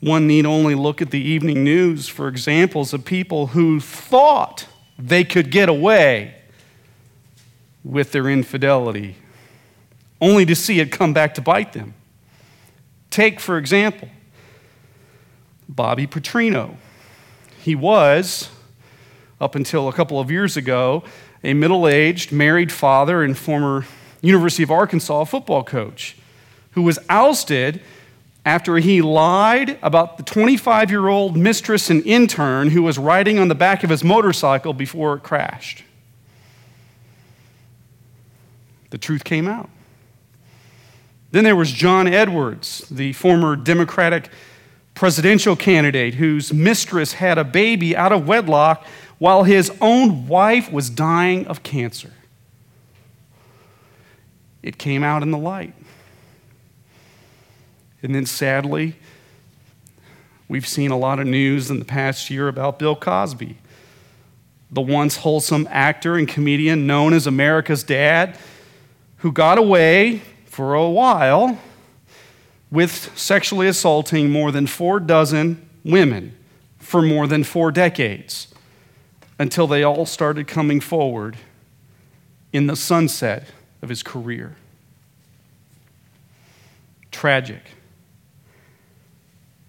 One 0.00 0.26
need 0.26 0.44
only 0.44 0.74
look 0.74 1.00
at 1.00 1.10
the 1.10 1.20
evening 1.20 1.64
news 1.64 2.08
for 2.08 2.28
examples 2.28 2.92
of 2.92 3.04
people 3.04 3.48
who 3.48 3.80
thought 3.80 4.66
they 4.98 5.24
could 5.24 5.50
get 5.50 5.68
away 5.68 6.34
with 7.82 8.12
their 8.12 8.28
infidelity, 8.28 9.16
only 10.20 10.44
to 10.46 10.54
see 10.54 10.80
it 10.80 10.90
come 10.90 11.12
back 11.12 11.34
to 11.34 11.40
bite 11.40 11.72
them. 11.72 11.94
Take, 13.10 13.40
for 13.40 13.56
example, 13.58 14.08
Bobby 15.68 16.06
Petrino. 16.06 16.76
He 17.62 17.74
was, 17.74 18.50
up 19.40 19.54
until 19.54 19.88
a 19.88 19.92
couple 19.92 20.20
of 20.20 20.30
years 20.30 20.56
ago, 20.56 21.04
a 21.42 21.54
middle 21.54 21.86
aged 21.86 22.32
married 22.32 22.72
father 22.72 23.22
and 23.22 23.36
former 23.36 23.86
University 24.20 24.62
of 24.62 24.70
Arkansas 24.70 25.24
football 25.24 25.62
coach 25.62 26.16
who 26.72 26.82
was 26.82 26.98
ousted 27.08 27.80
after 28.46 28.76
he 28.76 29.02
lied 29.02 29.76
about 29.82 30.16
the 30.16 30.22
25 30.22 30.88
year 30.88 31.08
old 31.08 31.36
mistress 31.36 31.90
and 31.90 32.06
intern 32.06 32.70
who 32.70 32.82
was 32.84 32.96
riding 32.96 33.40
on 33.40 33.48
the 33.48 33.54
back 33.56 33.82
of 33.82 33.90
his 33.90 34.04
motorcycle 34.04 34.72
before 34.72 35.14
it 35.16 35.24
crashed. 35.24 35.82
The 38.90 38.98
truth 38.98 39.24
came 39.24 39.48
out. 39.48 39.68
Then 41.32 41.42
there 41.42 41.56
was 41.56 41.72
John 41.72 42.06
Edwards, 42.06 42.88
the 42.88 43.12
former 43.14 43.56
Democratic 43.56 44.30
presidential 44.94 45.56
candidate 45.56 46.14
whose 46.14 46.52
mistress 46.52 47.14
had 47.14 47.38
a 47.38 47.44
baby 47.44 47.96
out 47.96 48.12
of 48.12 48.28
wedlock 48.28 48.86
while 49.18 49.42
his 49.42 49.72
own 49.80 50.28
wife 50.28 50.70
was 50.70 50.88
dying 50.88 51.48
of 51.48 51.64
cancer. 51.64 52.12
It 54.62 54.78
came 54.78 55.02
out 55.02 55.22
in 55.22 55.32
the 55.32 55.38
light. 55.38 55.74
And 58.06 58.14
then 58.14 58.24
sadly, 58.24 58.94
we've 60.46 60.68
seen 60.68 60.92
a 60.92 60.96
lot 60.96 61.18
of 61.18 61.26
news 61.26 61.72
in 61.72 61.80
the 61.80 61.84
past 61.84 62.30
year 62.30 62.46
about 62.46 62.78
Bill 62.78 62.94
Cosby, 62.94 63.58
the 64.70 64.80
once 64.80 65.16
wholesome 65.16 65.66
actor 65.72 66.14
and 66.14 66.28
comedian 66.28 66.86
known 66.86 67.12
as 67.12 67.26
America's 67.26 67.82
Dad, 67.82 68.38
who 69.16 69.32
got 69.32 69.58
away 69.58 70.22
for 70.44 70.74
a 70.74 70.88
while 70.88 71.58
with 72.70 73.10
sexually 73.18 73.66
assaulting 73.66 74.30
more 74.30 74.52
than 74.52 74.68
four 74.68 75.00
dozen 75.00 75.68
women 75.84 76.36
for 76.78 77.02
more 77.02 77.26
than 77.26 77.42
four 77.42 77.72
decades 77.72 78.54
until 79.36 79.66
they 79.66 79.82
all 79.82 80.06
started 80.06 80.46
coming 80.46 80.78
forward 80.78 81.36
in 82.52 82.68
the 82.68 82.76
sunset 82.76 83.48
of 83.82 83.88
his 83.88 84.04
career. 84.04 84.54
Tragic. 87.10 87.62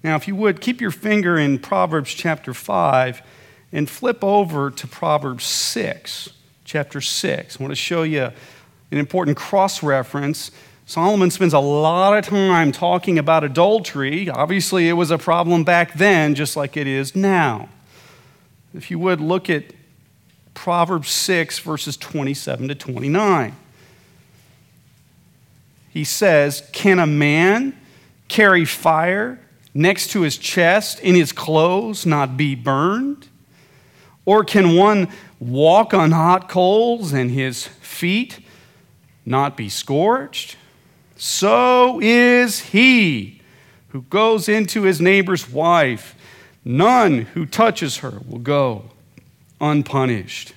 Now, 0.03 0.15
if 0.15 0.27
you 0.27 0.35
would, 0.35 0.61
keep 0.61 0.79
your 0.79 0.91
finger 0.91 1.37
in 1.37 1.59
Proverbs 1.59 2.13
chapter 2.13 2.53
5 2.53 3.21
and 3.71 3.89
flip 3.89 4.23
over 4.23 4.69
to 4.69 4.87
Proverbs 4.87 5.43
6, 5.43 6.29
chapter 6.63 7.01
6. 7.01 7.59
I 7.59 7.63
want 7.63 7.71
to 7.71 7.75
show 7.75 8.03
you 8.03 8.31
an 8.91 8.97
important 8.97 9.37
cross 9.37 9.81
reference. 9.81 10.51
Solomon 10.85 11.31
spends 11.31 11.53
a 11.53 11.59
lot 11.59 12.17
of 12.17 12.25
time 12.25 12.71
talking 12.71 13.19
about 13.19 13.43
adultery. 13.43 14.29
Obviously, 14.29 14.87
it 14.87 14.93
was 14.93 15.11
a 15.11 15.17
problem 15.17 15.63
back 15.63 15.93
then, 15.95 16.35
just 16.35 16.55
like 16.55 16.77
it 16.77 16.87
is 16.87 17.15
now. 17.15 17.67
If 18.73 18.91
you 18.91 18.99
would, 18.99 19.19
look 19.19 19.49
at 19.49 19.65
Proverbs 20.53 21.09
6, 21.09 21.59
verses 21.59 21.97
27 21.97 22.67
to 22.69 22.75
29. 22.75 23.55
He 25.89 26.03
says, 26.03 26.67
Can 26.71 26.99
a 26.99 27.07
man 27.07 27.77
carry 28.27 28.63
fire 28.63 29.39
next 29.77 30.11
to 30.11 30.21
his 30.21 30.37
chest 30.37 30.99
in 30.99 31.15
his 31.15 31.31
clothes 31.31 32.05
not 32.05 32.35
be 32.35 32.55
burned? 32.55 33.27
Or 34.25 34.43
can 34.43 34.75
one 34.75 35.07
walk 35.39 35.93
on 35.93 36.11
hot 36.11 36.49
coals 36.49 37.13
and 37.13 37.31
his 37.31 37.67
feet 37.67 38.39
not 39.25 39.55
be 39.55 39.69
scorched? 39.69 40.57
So 41.15 41.99
is 42.01 42.59
he 42.59 43.37
who 43.89 44.03
goes 44.03 44.47
into 44.47 44.83
his 44.83 45.01
neighbor's 45.01 45.49
wife. 45.49 46.15
None 46.63 47.21
who 47.33 47.45
touches 47.45 47.97
her 47.97 48.21
will 48.27 48.39
go 48.39 48.91
unpunished. 49.59 50.53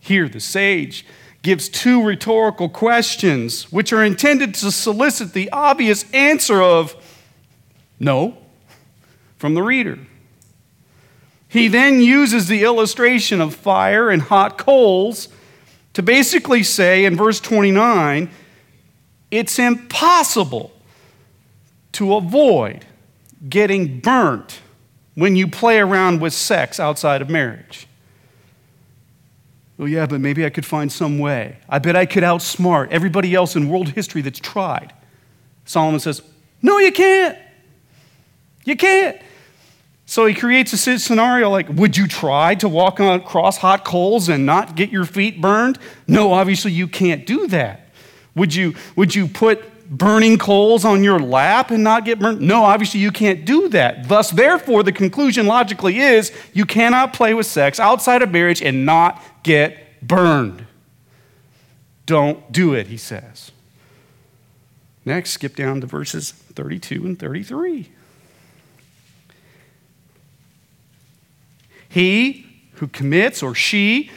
Here, 0.00 0.28
the 0.28 0.40
sage 0.40 1.06
gives 1.42 1.68
two 1.68 2.02
rhetorical 2.02 2.68
questions 2.68 3.70
which 3.70 3.92
are 3.92 4.02
intended 4.02 4.54
to 4.54 4.72
solicit 4.72 5.32
the 5.32 5.50
obvious 5.50 6.10
answer 6.12 6.60
of 6.60 6.96
no, 7.98 8.36
from 9.38 9.54
the 9.54 9.62
reader. 9.62 9.98
He 11.48 11.68
then 11.68 12.00
uses 12.00 12.48
the 12.48 12.64
illustration 12.64 13.40
of 13.40 13.54
fire 13.54 14.10
and 14.10 14.20
hot 14.20 14.58
coals 14.58 15.28
to 15.94 16.02
basically 16.02 16.62
say 16.62 17.04
in 17.04 17.16
verse 17.16 17.40
29 17.40 18.30
it's 19.30 19.58
impossible 19.58 20.72
to 21.92 22.14
avoid 22.14 22.84
getting 23.48 24.00
burnt 24.00 24.60
when 25.14 25.34
you 25.34 25.48
play 25.48 25.78
around 25.78 26.20
with 26.20 26.32
sex 26.32 26.78
outside 26.78 27.22
of 27.22 27.30
marriage. 27.30 27.88
Well, 29.78 29.88
yeah, 29.88 30.06
but 30.06 30.20
maybe 30.20 30.44
I 30.44 30.50
could 30.50 30.64
find 30.64 30.90
some 30.90 31.18
way. 31.18 31.58
I 31.68 31.78
bet 31.78 31.96
I 31.96 32.06
could 32.06 32.22
outsmart 32.22 32.88
everybody 32.90 33.34
else 33.34 33.56
in 33.56 33.68
world 33.68 33.88
history 33.90 34.22
that's 34.22 34.38
tried. 34.38 34.92
Solomon 35.64 36.00
says, 36.00 36.22
No, 36.62 36.78
you 36.78 36.92
can't. 36.92 37.36
You 38.66 38.76
can't. 38.76 39.18
So 40.04 40.26
he 40.26 40.34
creates 40.34 40.72
a 40.72 40.98
scenario 40.98 41.50
like, 41.50 41.68
would 41.68 41.96
you 41.96 42.06
try 42.06 42.54
to 42.56 42.68
walk 42.68 43.00
across 43.00 43.56
hot 43.56 43.84
coals 43.84 44.28
and 44.28 44.44
not 44.44 44.76
get 44.76 44.90
your 44.90 45.04
feet 45.04 45.40
burned? 45.40 45.78
No, 46.06 46.32
obviously 46.32 46.72
you 46.72 46.86
can't 46.86 47.26
do 47.26 47.48
that. 47.48 47.88
Would 48.34 48.54
you, 48.54 48.74
would 48.94 49.14
you 49.14 49.26
put 49.26 49.88
burning 49.88 50.38
coals 50.38 50.84
on 50.84 51.02
your 51.02 51.18
lap 51.18 51.70
and 51.70 51.82
not 51.82 52.04
get 52.04 52.20
burned? 52.20 52.40
No, 52.40 52.64
obviously 52.64 53.00
you 53.00 53.10
can't 53.10 53.44
do 53.44 53.68
that. 53.70 54.08
Thus, 54.08 54.30
therefore, 54.30 54.82
the 54.82 54.92
conclusion 54.92 55.46
logically 55.46 55.98
is 55.98 56.32
you 56.52 56.66
cannot 56.66 57.12
play 57.12 57.34
with 57.34 57.46
sex 57.46 57.80
outside 57.80 58.22
of 58.22 58.30
marriage 58.30 58.62
and 58.62 58.86
not 58.86 59.20
get 59.42 60.06
burned. 60.06 60.66
Don't 62.04 62.52
do 62.52 62.74
it, 62.74 62.86
he 62.86 62.96
says. 62.96 63.50
Next, 65.04 65.30
skip 65.30 65.56
down 65.56 65.80
to 65.80 65.86
verses 65.86 66.30
32 66.30 67.04
and 67.04 67.18
33. 67.18 67.90
He 71.96 72.44
who 72.72 72.88
commits 72.88 73.42
or 73.42 73.54
she 73.54 74.10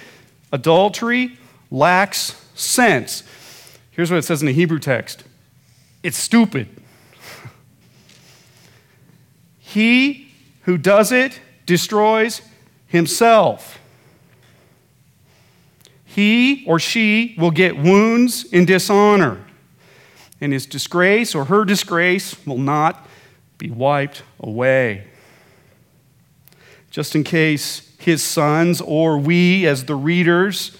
adultery 0.52 1.38
lacks 1.72 2.46
sense. 2.54 3.24
Here's 3.89 4.12
what 4.12 4.18
it 4.18 4.24
says 4.24 4.42
in 4.42 4.48
the 4.48 4.54
Hebrew 4.54 4.80
text 4.80 5.24
it's 6.04 6.18
stupid. 6.18 6.68
he 9.60 10.30
who 10.63 10.78
does 10.78 11.13
it 11.13 11.39
destroys 11.65 12.42
himself. 12.88 13.80
He 16.04 16.65
or 16.68 16.80
she 16.80 17.34
will 17.38 17.52
get 17.52 17.78
wounds 17.78 18.44
in 18.44 18.65
dishonor, 18.65 19.46
and 20.42 20.52
his 20.52 20.65
disgrace 20.65 21.34
or 21.34 21.46
her 21.46 21.63
disgrace 21.63 22.46
will 22.46 22.58
not 22.58 23.08
be 23.58 23.70
wiped 23.70 24.24
away 24.38 25.08
just 26.99 27.15
in 27.15 27.23
case 27.23 27.89
his 27.97 28.21
sons 28.21 28.81
or 28.81 29.17
we, 29.17 29.65
as 29.65 29.85
the 29.85 29.95
readers, 29.95 30.77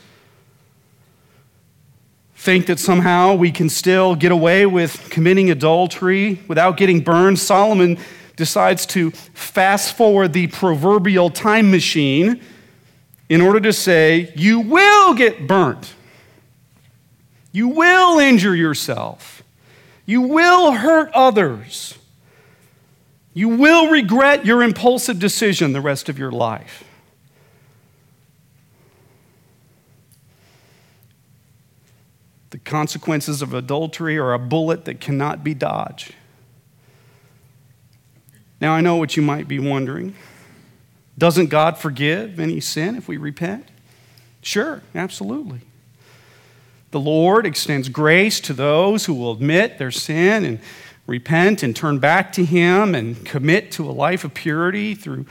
think 2.36 2.66
that 2.66 2.78
somehow 2.78 3.34
we 3.34 3.50
can 3.50 3.70
still 3.70 4.18
get 4.18 4.30
away 4.30 4.66
with 4.66 5.10
committing 5.10 5.50
adultery 5.50 6.38
without 6.46 6.76
getting 6.76 7.00
burned, 7.00 7.40
Solomon 7.40 7.98
decides 8.36 8.86
to 8.88 9.12
fast 9.12 9.96
forward 9.96 10.34
the 10.34 10.48
proverbial 10.48 11.30
time 11.30 11.72
machine 11.72 12.42
in 13.30 13.40
order 13.40 13.62
to 13.62 13.72
say, 13.72 14.34
You 14.36 14.60
will 14.60 15.14
get 15.14 15.48
burnt. 15.48 15.94
You 17.54 17.70
will 17.70 18.20
injure 18.20 18.58
yourself. 18.58 19.42
You 20.06 20.24
will 20.24 20.74
hurt 20.74 21.12
others. 21.14 21.98
You 23.40 23.48
will 23.48 23.90
regret 23.90 24.46
your 24.46 24.62
impulsive 24.62 25.18
decision 25.18 25.72
the 25.72 25.80
rest 25.80 26.10
of 26.10 26.20
your 26.20 26.30
life. 26.30 26.84
The 32.50 32.58
consequences 32.58 33.42
of 33.42 33.54
adultery 33.54 34.18
are 34.18 34.34
a 34.34 34.40
bullet 34.40 34.84
that 34.84 35.00
cannot 35.00 35.42
be 35.42 35.54
dodged. 35.54 36.14
Now, 38.60 38.74
I 38.74 38.82
know 38.82 38.98
what 38.98 39.16
you 39.16 39.24
might 39.24 39.48
be 39.48 39.58
wondering. 39.58 40.16
Doesn't 41.18 41.48
God 41.48 41.78
forgive 41.78 42.42
any 42.42 42.60
sin 42.60 42.98
if 42.98 43.08
we 43.08 43.16
repent? 43.16 43.70
Sure, 44.42 44.82
absolutely. 44.94 45.62
The 46.92 47.00
Lord 47.00 47.46
extends 47.46 47.88
grace 47.88 48.42
to 48.42 48.52
those 48.52 49.06
who 49.06 49.14
will 49.14 49.32
admit 49.32 49.78
their 49.78 49.92
sin 49.92 50.44
and 50.44 50.60
repent 51.10 51.64
and 51.64 51.76
turn 51.76 52.00
back 52.00 52.32
to 52.34 52.46
Him 52.46 52.96
and 52.96 53.26
commit 53.26 53.72
to 53.74 53.90
a 53.90 53.92
life 53.92 54.24
of 54.24 54.34
purity 54.34 54.96
through 54.96 55.26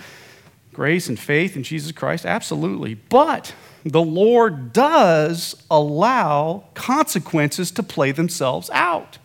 grace 0.72 1.08
and 1.08 1.18
faith 1.18 1.56
in 1.56 1.62
Jesus 1.62 1.92
Christ? 1.92 2.26
Absolutely. 2.26 2.94
But 2.94 3.54
the 3.84 4.02
Lord 4.02 4.72
does 4.72 5.62
allow 5.70 6.64
consequences 6.74 7.70
to 7.72 7.82
play 7.82 8.12
themselves 8.12 8.68
out. 8.70 9.18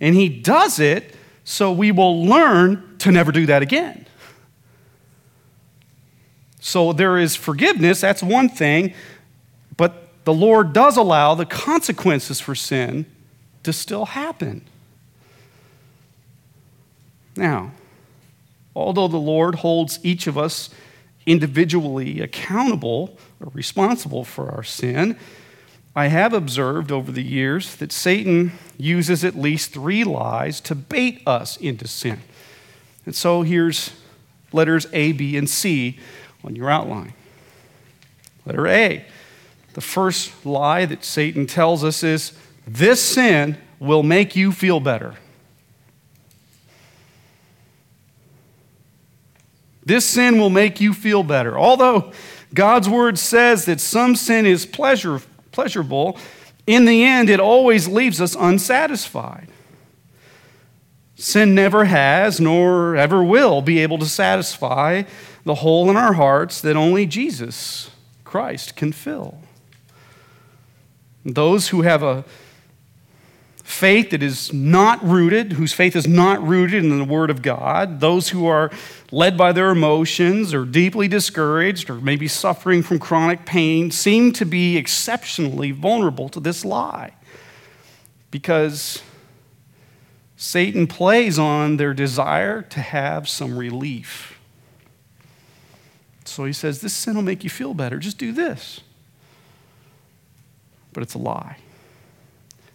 And 0.00 0.14
He 0.14 0.28
does 0.28 0.78
it 0.78 1.14
so 1.44 1.72
we 1.72 1.90
will 1.92 2.26
learn 2.26 2.96
to 2.98 3.10
never 3.10 3.32
do 3.32 3.46
that 3.46 3.62
again. 3.62 4.06
So 6.60 6.92
there 6.92 7.16
is 7.16 7.34
forgiveness, 7.34 8.02
that's 8.02 8.22
one 8.22 8.50
thing, 8.50 8.92
but 9.76 10.24
the 10.24 10.34
Lord 10.34 10.74
does 10.74 10.98
allow 10.98 11.34
the 11.34 11.46
consequences 11.46 12.38
for 12.38 12.54
sin 12.54 13.06
to 13.62 13.72
still 13.72 14.04
happen. 14.04 14.66
Now, 17.38 17.70
although 18.74 19.06
the 19.06 19.16
Lord 19.16 19.54
holds 19.56 20.00
each 20.02 20.26
of 20.26 20.36
us 20.36 20.70
individually 21.24 22.20
accountable 22.20 23.16
or 23.40 23.52
responsible 23.54 24.24
for 24.24 24.50
our 24.50 24.64
sin, 24.64 25.16
I 25.94 26.08
have 26.08 26.32
observed 26.32 26.90
over 26.90 27.12
the 27.12 27.22
years 27.22 27.76
that 27.76 27.92
Satan 27.92 28.52
uses 28.76 29.24
at 29.24 29.36
least 29.36 29.72
three 29.72 30.02
lies 30.02 30.60
to 30.62 30.74
bait 30.74 31.22
us 31.28 31.56
into 31.56 31.86
sin. 31.86 32.20
And 33.06 33.14
so 33.14 33.42
here's 33.42 33.92
letters 34.52 34.88
A, 34.92 35.12
B, 35.12 35.36
and 35.36 35.48
C 35.48 35.96
on 36.42 36.56
your 36.56 36.70
outline. 36.70 37.14
Letter 38.46 38.66
A. 38.66 39.04
The 39.74 39.80
first 39.80 40.44
lie 40.44 40.86
that 40.86 41.04
Satan 41.04 41.46
tells 41.46 41.84
us 41.84 42.02
is 42.02 42.32
this 42.66 43.00
sin 43.00 43.58
will 43.78 44.02
make 44.02 44.34
you 44.34 44.50
feel 44.50 44.80
better. 44.80 45.14
This 49.88 50.04
sin 50.04 50.38
will 50.38 50.50
make 50.50 50.82
you 50.82 50.92
feel 50.92 51.22
better. 51.22 51.58
Although 51.58 52.12
God's 52.52 52.90
word 52.90 53.18
says 53.18 53.64
that 53.64 53.80
some 53.80 54.16
sin 54.16 54.44
is 54.44 54.66
pleasure, 54.66 55.22
pleasurable, 55.50 56.18
in 56.66 56.84
the 56.84 57.02
end, 57.04 57.30
it 57.30 57.40
always 57.40 57.88
leaves 57.88 58.20
us 58.20 58.36
unsatisfied. 58.38 59.48
Sin 61.14 61.54
never 61.54 61.86
has, 61.86 62.38
nor 62.38 62.96
ever 62.96 63.24
will, 63.24 63.62
be 63.62 63.78
able 63.78 63.96
to 63.96 64.04
satisfy 64.04 65.04
the 65.44 65.54
hole 65.54 65.88
in 65.88 65.96
our 65.96 66.12
hearts 66.12 66.60
that 66.60 66.76
only 66.76 67.06
Jesus 67.06 67.90
Christ 68.24 68.76
can 68.76 68.92
fill. 68.92 69.38
Those 71.24 71.68
who 71.68 71.80
have 71.80 72.02
a 72.02 72.26
faith 73.68 74.10
that 74.10 74.22
is 74.22 74.50
not 74.50 75.04
rooted, 75.04 75.52
whose 75.52 75.74
faith 75.74 75.94
is 75.94 76.08
not 76.08 76.42
rooted 76.42 76.82
in 76.82 76.98
the 76.98 77.04
Word 77.04 77.28
of 77.28 77.42
God, 77.42 78.00
those 78.00 78.30
who 78.30 78.46
are 78.46 78.70
led 79.12 79.36
by 79.36 79.52
their 79.52 79.68
emotions 79.68 80.54
or 80.54 80.64
deeply 80.64 81.06
discouraged 81.06 81.90
or 81.90 81.96
maybe 81.96 82.26
suffering 82.26 82.82
from 82.82 82.98
chronic 82.98 83.44
pain, 83.44 83.90
seem 83.90 84.32
to 84.32 84.46
be 84.46 84.78
exceptionally 84.78 85.70
vulnerable 85.70 86.30
to 86.30 86.40
this 86.40 86.64
lie 86.64 87.12
because 88.30 89.02
Satan 90.38 90.86
plays 90.86 91.38
on 91.38 91.76
their 91.76 91.92
desire 91.92 92.62
to 92.62 92.80
have 92.80 93.28
some 93.28 93.58
relief. 93.58 94.40
So 96.24 96.46
he 96.46 96.54
says, 96.54 96.80
This 96.80 96.94
sin 96.94 97.16
will 97.16 97.22
make 97.22 97.44
you 97.44 97.50
feel 97.50 97.74
better. 97.74 97.98
Just 97.98 98.16
do 98.16 98.32
this. 98.32 98.80
But 100.94 101.02
it's 101.02 101.14
a 101.14 101.18
lie. 101.18 101.58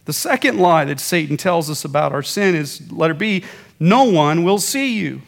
The 0.04 0.12
second 0.12 0.58
lie 0.58 0.84
that 0.84 1.00
Satan 1.00 1.36
tells 1.36 1.70
us 1.70 1.84
about 1.84 2.12
our 2.12 2.22
sin 2.22 2.54
is 2.54 2.90
letter 2.92 3.14
B 3.14 3.44
no 3.80 4.04
one 4.04 4.44
will 4.44 4.58
see 4.58 4.94
you. 4.94 5.22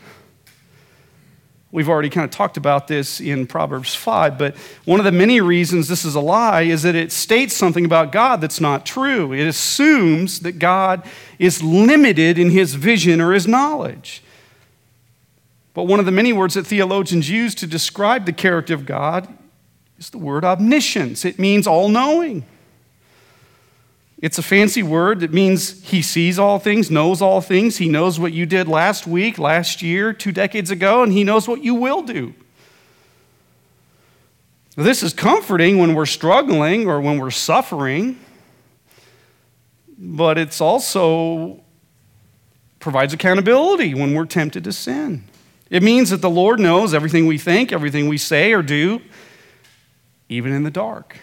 We've 1.73 1.89
already 1.89 2.09
kind 2.09 2.25
of 2.25 2.31
talked 2.31 2.57
about 2.57 2.87
this 2.87 3.21
in 3.21 3.47
Proverbs 3.47 3.95
5, 3.95 4.39
but 4.39 4.57
one 4.85 5.01
of 5.01 5.05
the 5.05 5.13
many 5.13 5.41
reasons 5.41 5.89
this 5.89 6.05
is 6.05 6.15
a 6.15 6.21
lie 6.21 6.63
is 6.63 6.83
that 6.83 6.95
it 6.95 7.13
states 7.13 7.55
something 7.55 7.85
about 7.85 8.13
God 8.13 8.41
that's 8.41 8.61
not 8.61 8.87
true. 8.87 9.33
It 9.33 9.47
assumes 9.47 10.41
that 10.41 10.59
God 10.59 11.07
is 11.39 11.63
limited 11.63 12.39
in 12.39 12.51
his 12.51 12.77
vision 12.77 13.21
or 13.21 13.33
his 13.33 13.47
knowledge. 13.47 14.23
But 15.75 15.83
one 15.83 16.01
of 16.01 16.07
the 16.07 16.13
many 16.13 16.33
words 16.33 16.55
that 16.55 16.67
theologians 16.67 17.29
use 17.29 17.55
to 17.57 17.67
describe 17.67 18.25
the 18.25 18.33
character 18.33 18.73
of 18.73 18.87
God 18.87 19.29
is 19.99 20.09
the 20.09 20.19
word 20.19 20.45
omniscience. 20.45 21.25
It 21.27 21.39
means 21.39 21.67
all 21.67 21.91
knowing. 21.91 22.47
It's 24.19 24.39
a 24.39 24.43
fancy 24.43 24.83
word 24.83 25.21
that 25.21 25.33
means 25.33 25.83
he 25.85 26.01
sees 26.01 26.39
all 26.39 26.59
things, 26.59 26.91
knows 26.91 27.21
all 27.21 27.43
things. 27.43 27.77
He 27.77 27.89
knows 27.89 28.19
what 28.19 28.33
you 28.33 28.47
did 28.47 28.67
last 28.67 29.07
week, 29.07 29.39
last 29.39 29.83
year, 29.83 30.13
two 30.13 30.33
decades 30.33 30.71
ago, 30.71 31.03
and 31.03 31.13
he 31.13 31.23
knows 31.23 31.47
what 31.47 31.63
you 31.63 31.75
will 31.75 32.03
do. 32.03 32.35
This 34.75 35.03
is 35.03 35.13
comforting 35.13 35.79
when 35.79 35.95
we're 35.95 36.07
struggling 36.07 36.89
or 36.89 37.01
when 37.01 37.19
we're 37.19 37.31
suffering, 37.31 38.19
but 39.99 40.39
it's 40.39 40.61
also 40.61 41.63
provides 42.79 43.13
accountability 43.13 43.95
when 43.95 44.15
we're 44.15 44.27
tempted 44.27 44.65
to 44.65 44.73
sin. 44.73 45.25
It 45.71 45.83
means 45.83 46.11
that 46.11 46.21
the 46.21 46.31
Lord 46.31 46.61
knows 46.61 46.95
everything 46.95 47.27
we 47.27 47.39
think, 47.39 47.73
everything 47.73 48.09
we 48.09 48.19
say 48.19 48.53
or 48.53 48.63
do, 48.63 49.01
even 50.29 50.53
in 50.53 50.63
the 50.63 50.71
dark. 50.71 51.19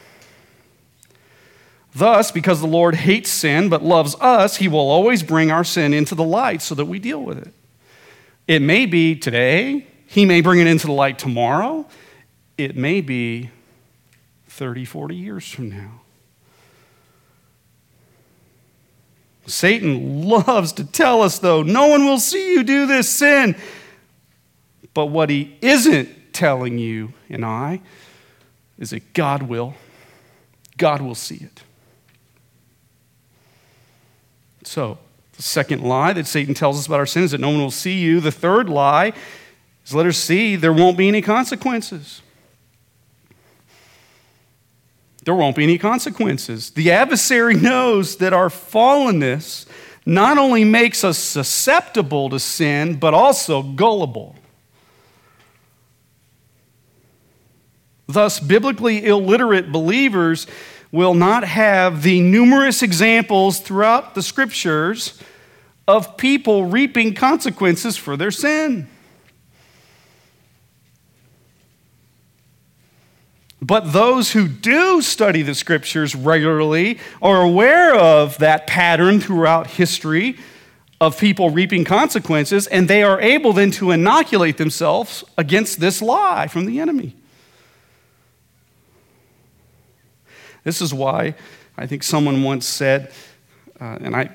Thus, 1.96 2.32
because 2.32 2.60
the 2.60 2.68
Lord 2.68 2.96
hates 2.96 3.30
sin 3.30 3.70
but 3.70 3.84
loves 3.84 4.16
us, 4.20 4.58
he 4.58 4.68
will 4.68 4.80
always 4.80 5.22
bring 5.22 5.52
our 5.52 5.64
sin 5.64 5.94
into 5.94 6.16
the 6.16 6.24
light 6.24 6.62
so 6.62 6.74
that 6.76 6.86
we 6.86 7.00
deal 7.00 7.22
with 7.22 7.38
it. 7.38 7.54
It 8.48 8.62
may 8.62 8.86
be 8.86 9.16
today, 9.16 9.88
he 10.08 10.26
may 10.26 10.42
bring 10.42 10.60
it 10.60 10.68
into 10.68 10.88
the 10.88 10.94
light 10.94 11.20
tomorrow, 11.20 11.86
it 12.58 12.76
may 12.76 13.02
be 13.02 13.52
30, 14.48 14.86
40 14.86 15.16
years 15.16 15.50
from 15.50 15.70
now. 15.70 16.02
Satan 19.46 20.24
loves 20.28 20.74
to 20.74 20.86
tell 20.86 21.22
us, 21.22 21.40
though, 21.40 21.64
no 21.64 21.88
one 21.88 22.06
will 22.06 22.20
see 22.20 22.54
you 22.54 22.64
do 22.64 22.86
this 22.88 23.10
sin. 23.10 23.56
But 24.94 25.08
what 25.08 25.30
he 25.30 25.58
isn't 25.62 26.34
telling 26.34 26.78
you 26.78 27.14
and 27.30 27.44
I 27.46 27.82
is 28.78 28.92
that 28.92 29.14
God 29.14 29.44
will. 29.44 29.76
God 30.78 31.02
will 31.02 31.16
see 31.16 31.36
it. 31.36 31.64
So, 34.74 34.98
the 35.34 35.44
second 35.44 35.84
lie 35.84 36.14
that 36.14 36.26
Satan 36.26 36.56
tells 36.56 36.80
us 36.80 36.88
about 36.88 36.98
our 36.98 37.06
sin 37.06 37.22
is 37.22 37.30
that 37.30 37.40
no 37.40 37.52
one 37.52 37.60
will 37.60 37.70
see 37.70 38.00
you. 38.00 38.20
The 38.20 38.32
third 38.32 38.70
lie 38.70 39.14
is 39.86 39.94
let 39.94 40.08
her 40.08 40.12
see 40.12 40.56
there 40.56 40.74
won't 40.74 40.98
be 40.98 41.08
any 41.08 41.22
consequences. 41.22 42.24
There 45.26 45.36
won't 45.36 45.56
be 45.56 45.62
any 45.62 45.78
consequences. 45.78 46.72
The 46.72 46.90
adversary 46.90 47.54
knows 47.54 48.16
that 48.16 48.34
our 48.34 48.50
fallenness 48.50 49.68
not 50.08 50.40
only 50.40 50.64
makes 50.64 51.04
us 51.04 51.20
susceptible 51.20 52.32
to 52.32 52.40
sin, 52.40 52.96
but 52.96 53.14
also 53.14 53.62
gullible. 53.62 54.36
Thus, 58.08 58.40
biblically 58.40 59.06
illiterate 59.06 59.72
believers 59.72 60.48
will 60.94 61.16
not 61.16 61.44
have 61.44 62.04
the 62.04 62.22
numerous 62.22 62.84
examples 62.84 63.60
throughout 63.60 64.14
the 64.14 64.22
scriptures 64.22 65.20
of 65.88 66.16
people 66.18 66.66
reaping 66.66 67.16
consequences 67.16 67.98
for 67.98 68.16
their 68.16 68.30
sin. 68.30 68.88
But 73.60 73.92
those 73.92 74.34
who 74.34 74.48
do 74.48 75.02
study 75.02 75.42
the 75.42 75.56
scriptures 75.56 76.14
regularly 76.16 77.00
are 77.22 77.42
aware 77.42 77.96
of 77.96 78.38
that 78.38 78.68
pattern 78.68 79.20
throughout 79.20 79.68
history 79.68 80.38
of 81.02 81.18
people 81.18 81.50
reaping 81.50 81.86
consequences, 81.86 82.68
and 82.68 82.88
they 82.88 83.02
are 83.02 83.20
able 83.20 83.52
then 83.52 83.72
to 83.72 83.90
inoculate 83.90 84.58
themselves 84.58 85.24
against 85.40 85.80
this 85.80 86.04
lie 86.04 86.48
from 86.48 86.66
the 86.66 86.80
enemy. 86.80 87.16
This 90.64 90.82
is 90.82 90.94
why 90.94 91.36
I 91.78 91.88
think 91.88 92.04
someone 92.04 92.44
once 92.44 92.66
said, 92.66 93.12
uh, 93.80 93.98
and 94.02 94.16
I, 94.16 94.30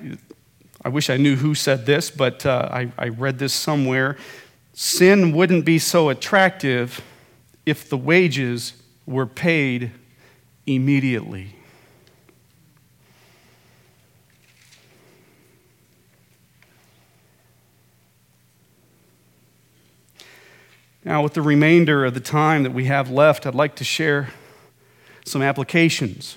I 0.85 0.89
wish 0.89 1.11
I 1.11 1.17
knew 1.17 1.37
who 1.37 1.55
said 1.55 1.87
this, 1.87 2.11
but 2.11 2.45
uh, 2.45 2.69
I, 2.71 2.93
I 2.99 3.09
read 3.09 3.39
this 3.39 3.53
somewhere 3.53 4.17
sin 4.81 5.33
wouldn't 5.33 5.65
be 5.65 5.77
so 5.77 6.09
attractive 6.09 7.01
if 7.67 7.89
the 7.89 7.97
wages 7.97 8.75
were 9.07 9.27
paid 9.27 9.91
immediately. 10.67 11.53
Now, 21.05 21.25
with 21.25 21.35
the 21.35 21.43
remainder 21.43 22.05
of 22.05 22.15
the 22.15 22.21
time 22.21 22.63
that 22.63 22.73
we 22.73 22.85
have 22.85 23.11
left, 23.11 23.47
I'd 23.47 23.57
like 23.57 23.75
to 23.77 23.85
share 23.85 24.29
some 25.29 25.43
applications. 25.43 26.37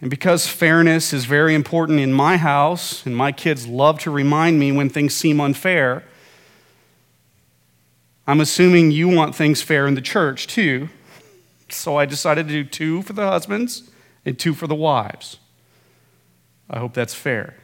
And 0.00 0.08
because 0.08 0.46
fairness 0.46 1.12
is 1.12 1.26
very 1.26 1.54
important 1.54 2.00
in 2.00 2.12
my 2.12 2.36
house, 2.36 3.04
and 3.04 3.16
my 3.16 3.32
kids 3.32 3.66
love 3.66 3.98
to 4.00 4.10
remind 4.10 4.58
me 4.58 4.72
when 4.72 4.88
things 4.88 5.14
seem 5.14 5.40
unfair, 5.40 6.04
I'm 8.26 8.40
assuming 8.40 8.92
you 8.92 9.08
want 9.08 9.34
things 9.34 9.60
fair 9.60 9.86
in 9.86 9.94
the 9.94 10.00
church 10.00 10.46
too. 10.46 10.88
So 11.68 11.96
I 11.96 12.06
decided 12.06 12.48
to 12.48 12.52
do 12.52 12.64
two 12.64 13.02
for 13.02 13.12
the 13.12 13.26
husbands 13.26 13.90
and 14.24 14.38
two 14.38 14.54
for 14.54 14.66
the 14.66 14.74
wives. 14.74 15.38
I 16.68 16.78
hope 16.78 16.94
that's 16.94 17.14
fair. 17.14 17.56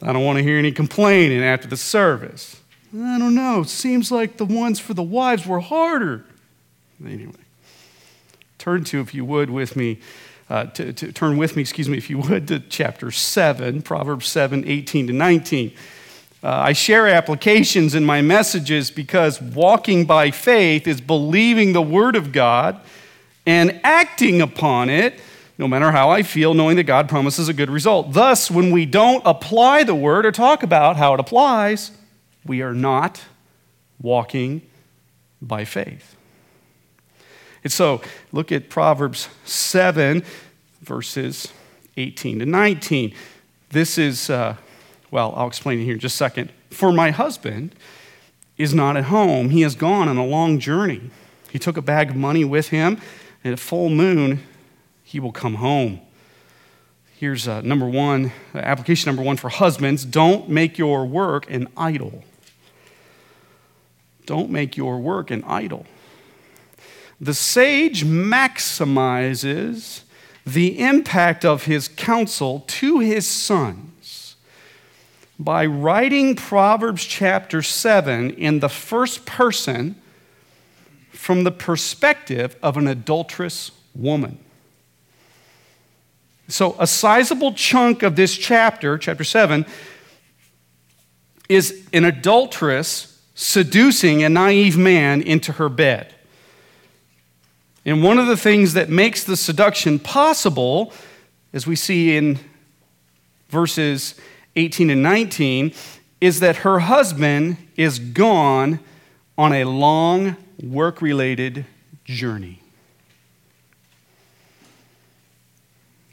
I 0.00 0.12
don't 0.12 0.24
want 0.24 0.38
to 0.38 0.42
hear 0.42 0.58
any 0.58 0.72
complaining 0.72 1.42
after 1.42 1.68
the 1.68 1.76
service. 1.76 2.60
I 2.94 3.18
don't 3.18 3.34
know. 3.34 3.60
It 3.60 3.68
Seems 3.68 4.10
like 4.10 4.36
the 4.36 4.44
ones 4.44 4.80
for 4.80 4.94
the 4.94 5.02
wives 5.02 5.46
were 5.46 5.60
harder. 5.60 6.24
Anyway, 7.06 7.32
turn 8.58 8.84
to, 8.84 9.00
if 9.00 9.14
you 9.14 9.24
would, 9.24 9.50
with 9.50 9.76
me, 9.76 9.98
uh, 10.48 10.66
to, 10.66 10.92
to, 10.92 11.12
turn 11.12 11.36
with 11.36 11.56
me, 11.56 11.62
excuse 11.62 11.88
me, 11.88 11.96
if 11.96 12.10
you 12.10 12.18
would, 12.18 12.48
to 12.48 12.60
chapter 12.60 13.10
7, 13.10 13.82
Proverbs 13.82 14.28
7, 14.28 14.64
18 14.66 15.06
to 15.08 15.12
19. 15.12 15.72
Uh, 16.44 16.48
I 16.48 16.72
share 16.72 17.08
applications 17.08 17.94
in 17.94 18.04
my 18.04 18.20
messages 18.20 18.90
because 18.90 19.40
walking 19.40 20.04
by 20.04 20.30
faith 20.30 20.86
is 20.86 21.00
believing 21.00 21.72
the 21.72 21.82
Word 21.82 22.16
of 22.16 22.32
God 22.32 22.80
and 23.46 23.80
acting 23.84 24.40
upon 24.40 24.90
it, 24.90 25.20
no 25.56 25.68
matter 25.68 25.92
how 25.92 26.10
I 26.10 26.22
feel, 26.22 26.52
knowing 26.52 26.76
that 26.76 26.84
God 26.84 27.08
promises 27.08 27.48
a 27.48 27.54
good 27.54 27.70
result. 27.70 28.12
Thus, 28.12 28.50
when 28.50 28.72
we 28.72 28.86
don't 28.86 29.22
apply 29.24 29.84
the 29.84 29.94
Word 29.94 30.26
or 30.26 30.32
talk 30.32 30.62
about 30.62 30.96
how 30.96 31.14
it 31.14 31.20
applies, 31.20 31.92
we 32.44 32.60
are 32.60 32.74
not 32.74 33.22
walking 34.00 34.62
by 35.40 35.64
faith. 35.64 36.16
And 37.64 37.72
so, 37.72 38.00
look 38.32 38.50
at 38.50 38.68
Proverbs 38.68 39.28
7, 39.44 40.24
verses 40.80 41.52
18 41.96 42.40
to 42.40 42.46
19. 42.46 43.14
This 43.70 43.98
is, 43.98 44.28
uh, 44.30 44.56
well, 45.10 45.32
I'll 45.36 45.46
explain 45.46 45.78
it 45.78 45.84
here 45.84 45.94
in 45.94 46.00
just 46.00 46.14
a 46.14 46.18
second. 46.18 46.52
For 46.70 46.92
my 46.92 47.10
husband 47.10 47.74
is 48.58 48.74
not 48.74 48.96
at 48.96 49.04
home, 49.04 49.50
he 49.50 49.62
has 49.62 49.74
gone 49.74 50.08
on 50.08 50.16
a 50.16 50.26
long 50.26 50.58
journey. 50.58 51.10
He 51.50 51.58
took 51.58 51.76
a 51.76 51.82
bag 51.82 52.10
of 52.10 52.16
money 52.16 52.44
with 52.44 52.68
him, 52.68 52.98
and 53.44 53.52
at 53.52 53.58
full 53.58 53.88
moon, 53.88 54.40
he 55.02 55.20
will 55.20 55.32
come 55.32 55.56
home. 55.56 56.00
Here's 57.22 57.46
uh, 57.46 57.60
number 57.60 57.86
one, 57.86 58.32
application 58.54 59.08
number 59.08 59.22
one 59.22 59.36
for 59.36 59.48
husbands 59.48 60.04
don't 60.04 60.48
make 60.48 60.78
your 60.78 61.06
work 61.06 61.48
an 61.48 61.68
idol. 61.76 62.24
Don't 64.26 64.50
make 64.50 64.76
your 64.76 64.98
work 64.98 65.30
an 65.30 65.44
idol. 65.44 65.86
The 67.22 67.34
sage 67.34 68.04
maximizes 68.04 70.02
the 70.44 70.80
impact 70.80 71.44
of 71.44 71.66
his 71.66 71.86
counsel 71.86 72.64
to 72.66 72.98
his 72.98 73.28
sons 73.28 74.34
by 75.38 75.64
writing 75.64 76.34
Proverbs 76.34 77.04
chapter 77.04 77.62
7 77.62 78.30
in 78.30 78.58
the 78.58 78.68
first 78.68 79.24
person 79.24 79.94
from 81.12 81.44
the 81.44 81.52
perspective 81.52 82.56
of 82.60 82.76
an 82.76 82.88
adulterous 82.88 83.70
woman. 83.94 84.40
So, 86.48 86.74
a 86.80 86.88
sizable 86.88 87.52
chunk 87.54 88.02
of 88.02 88.16
this 88.16 88.36
chapter, 88.36 88.98
chapter 88.98 89.22
7, 89.22 89.64
is 91.48 91.86
an 91.92 92.04
adulteress 92.04 93.22
seducing 93.36 94.24
a 94.24 94.28
naive 94.28 94.76
man 94.76 95.22
into 95.22 95.52
her 95.52 95.68
bed. 95.68 96.12
And 97.84 98.02
one 98.02 98.18
of 98.18 98.26
the 98.26 98.36
things 98.36 98.74
that 98.74 98.88
makes 98.88 99.24
the 99.24 99.36
seduction 99.36 99.98
possible, 99.98 100.92
as 101.52 101.66
we 101.66 101.74
see 101.74 102.16
in 102.16 102.38
verses 103.48 104.14
18 104.54 104.90
and 104.90 105.02
19, 105.02 105.72
is 106.20 106.40
that 106.40 106.56
her 106.58 106.80
husband 106.80 107.56
is 107.76 107.98
gone 107.98 108.78
on 109.36 109.52
a 109.52 109.64
long 109.64 110.36
work 110.62 111.02
related 111.02 111.66
journey. 112.04 112.60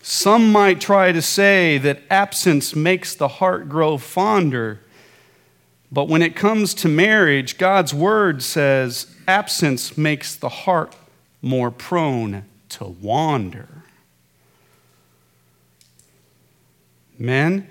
Some 0.02 0.52
might 0.52 0.82
try 0.82 1.12
to 1.12 1.22
say 1.22 1.78
that 1.78 2.02
absence 2.10 2.76
makes 2.76 3.14
the 3.14 3.28
heart 3.28 3.70
grow 3.70 4.00
fonder. 4.00 4.80
But 5.92 6.08
when 6.08 6.24
it 6.24 6.36
comes 6.36 6.74
to 6.76 6.88
marriage, 6.88 7.60
God's 7.60 7.94
word 7.94 8.42
says 8.42 9.16
absence 9.28 10.00
makes 10.00 10.36
the 10.36 10.50
heart 10.50 10.96
more 11.41 11.71
prone 11.71 12.45
to 12.69 12.86
wander. 12.86 13.67
Men, 17.17 17.67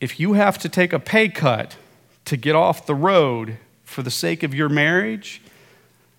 if 0.00 0.18
you 0.18 0.32
have 0.32 0.58
to 0.58 0.68
take 0.68 0.92
a 0.92 0.98
pay 0.98 1.28
cut 1.28 1.76
to 2.24 2.36
get 2.36 2.56
off 2.56 2.86
the 2.86 2.94
road 2.94 3.58
for 3.84 4.02
the 4.02 4.10
sake 4.10 4.42
of 4.42 4.54
your 4.54 4.68
marriage, 4.68 5.40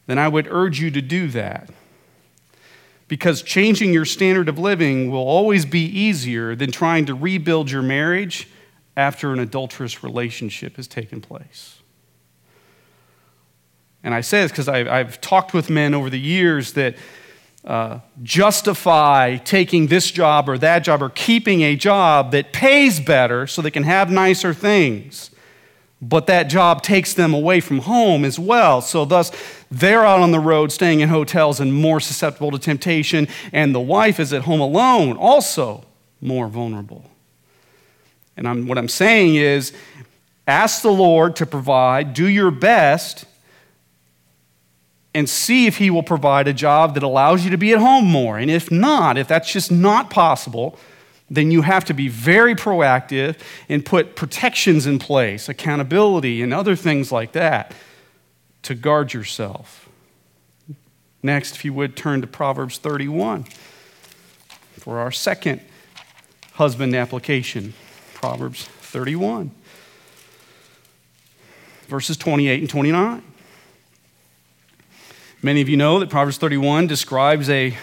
then 0.08 0.18
I 0.18 0.28
would 0.28 0.48
urge 0.50 0.80
you 0.80 0.92
to 0.92 1.02
do 1.02 1.28
that. 1.30 1.70
Because 3.08 3.42
changing 3.42 3.94
your 3.94 4.06
standard 4.06 4.48
of 4.48 4.58
living 4.58 5.12
will 5.12 5.20
always 5.20 5.66
be 5.66 5.86
easier 5.86 6.56
than 6.56 6.72
trying 6.72 7.06
to 7.06 7.14
rebuild 7.14 7.70
your 7.70 7.82
marriage 7.82 8.48
after 8.96 9.34
an 9.34 9.40
adulterous 9.40 10.04
relationship 10.04 10.78
has 10.78 10.88
taken 10.88 11.20
place. 11.20 11.83
And 14.04 14.14
I 14.14 14.22
say 14.22 14.42
this 14.42 14.52
because 14.52 14.68
I've 14.68 15.22
talked 15.22 15.54
with 15.54 15.70
men 15.70 15.94
over 15.94 16.10
the 16.10 16.20
years 16.20 16.74
that 16.74 16.96
uh, 17.66 18.00
justify 18.22 19.38
taking 19.38 19.88
this 19.88 20.12
job 20.12 20.50
or 20.50 20.58
that 20.58 20.80
job 20.80 21.02
or 21.02 21.10
keeping 21.10 21.62
a 21.62 21.78
job 21.78 22.32
that 22.32 22.52
pays 22.52 23.00
better 23.00 23.48
so 23.48 23.62
they 23.62 23.72
can 23.72 23.84
have 23.84 24.12
nicer 24.12 24.54
things. 24.54 25.32
But 26.02 26.28
that 26.28 26.50
job 26.50 26.84
takes 26.84 27.14
them 27.14 27.34
away 27.34 27.62
from 27.62 27.80
home 27.80 28.26
as 28.26 28.38
well. 28.38 28.82
So, 28.82 29.06
thus, 29.06 29.32
they're 29.72 30.06
out 30.06 30.20
on 30.20 30.32
the 30.32 30.40
road 30.40 30.74
staying 30.74 31.00
in 31.00 31.08
hotels 31.08 31.62
and 31.62 31.74
more 31.74 32.02
susceptible 32.02 32.52
to 32.52 32.60
temptation, 32.60 33.30
and 33.54 33.74
the 33.74 33.80
wife 33.80 34.20
is 34.20 34.34
at 34.34 34.42
home 34.42 34.60
alone, 34.60 35.16
also 35.16 35.86
more 36.20 36.50
vulnerable. 36.50 37.10
And 38.36 38.46
I'm, 38.46 38.68
what 38.68 38.78
I'm 38.78 38.90
saying 38.90 39.36
is 39.36 39.72
ask 40.46 40.82
the 40.82 40.92
Lord 40.92 41.38
to 41.38 41.46
provide, 41.46 42.14
do 42.14 42.28
your 42.28 42.52
best 42.52 43.24
and 45.14 45.30
see 45.30 45.68
if 45.68 45.78
He 45.78 45.90
will 45.90 46.04
provide 46.04 46.48
a 46.48 46.54
job 46.54 46.94
that 46.96 47.04
allows 47.04 47.44
you 47.44 47.52
to 47.52 47.58
be 47.58 47.74
at 47.74 47.80
home 47.80 48.06
more. 48.06 48.38
And 48.38 48.50
if 48.50 48.72
not, 48.72 49.18
if 49.18 49.28
that's 49.28 49.52
just 49.52 49.72
not 49.72 50.10
possible, 50.10 50.78
then 51.30 51.52
you 51.52 51.62
have 51.62 51.86
to 51.86 51.94
be 51.94 52.08
very 52.08 52.56
proactive 52.56 53.38
and 53.70 53.86
put 53.86 54.16
protections 54.16 54.86
in 54.86 55.00
place, 55.00 55.50
accountability, 55.50 56.42
and 56.42 56.54
other 56.54 56.76
things 56.76 57.12
like 57.12 57.32
that 57.34 57.74
to 58.64 58.76
guard 58.76 59.14
yourself. 59.14 59.90
Next, 61.22 61.56
if 61.56 61.66
you 61.66 61.74
would 61.74 61.96
turn 61.96 62.22
to 62.22 62.28
Proverbs 62.28 62.78
31 62.78 63.46
for 64.80 65.00
our 65.00 65.12
second 65.12 65.62
husband 66.54 66.96
application. 66.96 67.74
Proverbs 68.14 68.66
31, 68.66 69.52
verses 71.88 72.16
28 72.16 72.62
and 72.62 72.70
29. 72.70 73.24
Many 75.46 75.60
of 75.60 75.68
you 75.68 75.76
know 75.76 76.00
that 76.00 76.10
Proverbs 76.10 76.38
31 76.38 76.88
describes 76.88 77.50
a, 77.50 77.76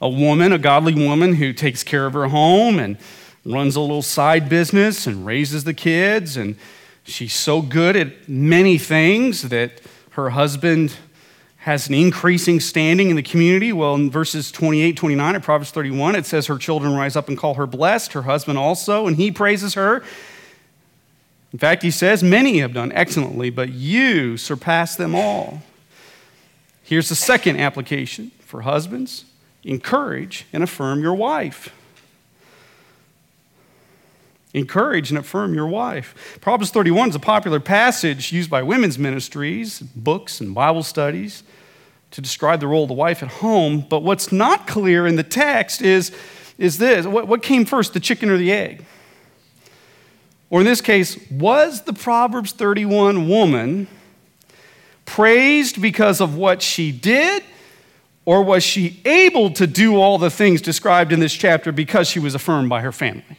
a 0.00 0.08
woman, 0.08 0.52
a 0.52 0.58
godly 0.58 0.94
woman, 0.94 1.34
who 1.34 1.52
takes 1.52 1.82
care 1.82 2.06
of 2.06 2.12
her 2.12 2.28
home 2.28 2.78
and 2.78 2.96
runs 3.44 3.74
a 3.74 3.80
little 3.80 4.02
side 4.02 4.48
business 4.48 5.04
and 5.04 5.26
raises 5.26 5.64
the 5.64 5.74
kids. 5.74 6.36
And 6.36 6.54
she's 7.02 7.34
so 7.34 7.60
good 7.60 7.96
at 7.96 8.28
many 8.28 8.78
things 8.78 9.48
that 9.48 9.80
her 10.10 10.30
husband 10.30 10.94
has 11.56 11.88
an 11.88 11.94
increasing 11.94 12.60
standing 12.60 13.10
in 13.10 13.16
the 13.16 13.22
community. 13.24 13.72
Well, 13.72 13.96
in 13.96 14.08
verses 14.08 14.52
28, 14.52 14.96
29 14.96 15.34
of 15.34 15.42
Proverbs 15.42 15.72
31, 15.72 16.14
it 16.14 16.24
says 16.24 16.46
her 16.46 16.56
children 16.56 16.94
rise 16.94 17.16
up 17.16 17.26
and 17.26 17.36
call 17.36 17.54
her 17.54 17.66
blessed, 17.66 18.12
her 18.12 18.22
husband 18.22 18.58
also, 18.58 19.08
and 19.08 19.16
he 19.16 19.32
praises 19.32 19.74
her. 19.74 20.04
In 21.52 21.58
fact, 21.58 21.82
he 21.82 21.90
says, 21.90 22.22
Many 22.22 22.58
have 22.58 22.72
done 22.72 22.92
excellently, 22.92 23.50
but 23.50 23.70
you 23.70 24.36
surpass 24.36 24.94
them 24.94 25.16
all. 25.16 25.64
Here's 26.90 27.08
the 27.08 27.14
second 27.14 27.60
application 27.60 28.32
for 28.40 28.62
husbands 28.62 29.24
encourage 29.62 30.44
and 30.52 30.64
affirm 30.64 31.00
your 31.02 31.14
wife. 31.14 31.72
Encourage 34.52 35.10
and 35.10 35.16
affirm 35.16 35.54
your 35.54 35.68
wife. 35.68 36.36
Proverbs 36.40 36.72
31 36.72 37.10
is 37.10 37.14
a 37.14 37.20
popular 37.20 37.60
passage 37.60 38.32
used 38.32 38.50
by 38.50 38.64
women's 38.64 38.98
ministries, 38.98 39.78
books, 39.78 40.40
and 40.40 40.52
Bible 40.52 40.82
studies 40.82 41.44
to 42.10 42.20
describe 42.20 42.58
the 42.58 42.66
role 42.66 42.82
of 42.82 42.88
the 42.88 42.94
wife 42.94 43.22
at 43.22 43.28
home. 43.28 43.86
But 43.88 44.02
what's 44.02 44.32
not 44.32 44.66
clear 44.66 45.06
in 45.06 45.14
the 45.14 45.22
text 45.22 45.82
is, 45.82 46.10
is 46.58 46.78
this 46.78 47.06
what, 47.06 47.28
what 47.28 47.40
came 47.40 47.66
first, 47.66 47.92
the 47.92 48.00
chicken 48.00 48.30
or 48.30 48.36
the 48.36 48.50
egg? 48.50 48.84
Or 50.48 50.58
in 50.58 50.66
this 50.66 50.80
case, 50.80 51.16
was 51.30 51.82
the 51.82 51.92
Proverbs 51.92 52.50
31 52.50 53.28
woman 53.28 53.86
praised 55.10 55.82
because 55.82 56.20
of 56.20 56.36
what 56.36 56.62
she 56.62 56.92
did? 56.92 57.42
Or 58.24 58.44
was 58.44 58.62
she 58.62 59.00
able 59.04 59.50
to 59.54 59.66
do 59.66 59.96
all 59.96 60.18
the 60.18 60.30
things 60.30 60.62
described 60.62 61.12
in 61.12 61.18
this 61.18 61.32
chapter 61.32 61.72
because 61.72 62.08
she 62.08 62.20
was 62.20 62.36
affirmed 62.36 62.68
by 62.68 62.80
her 62.80 62.92
family? 62.92 63.38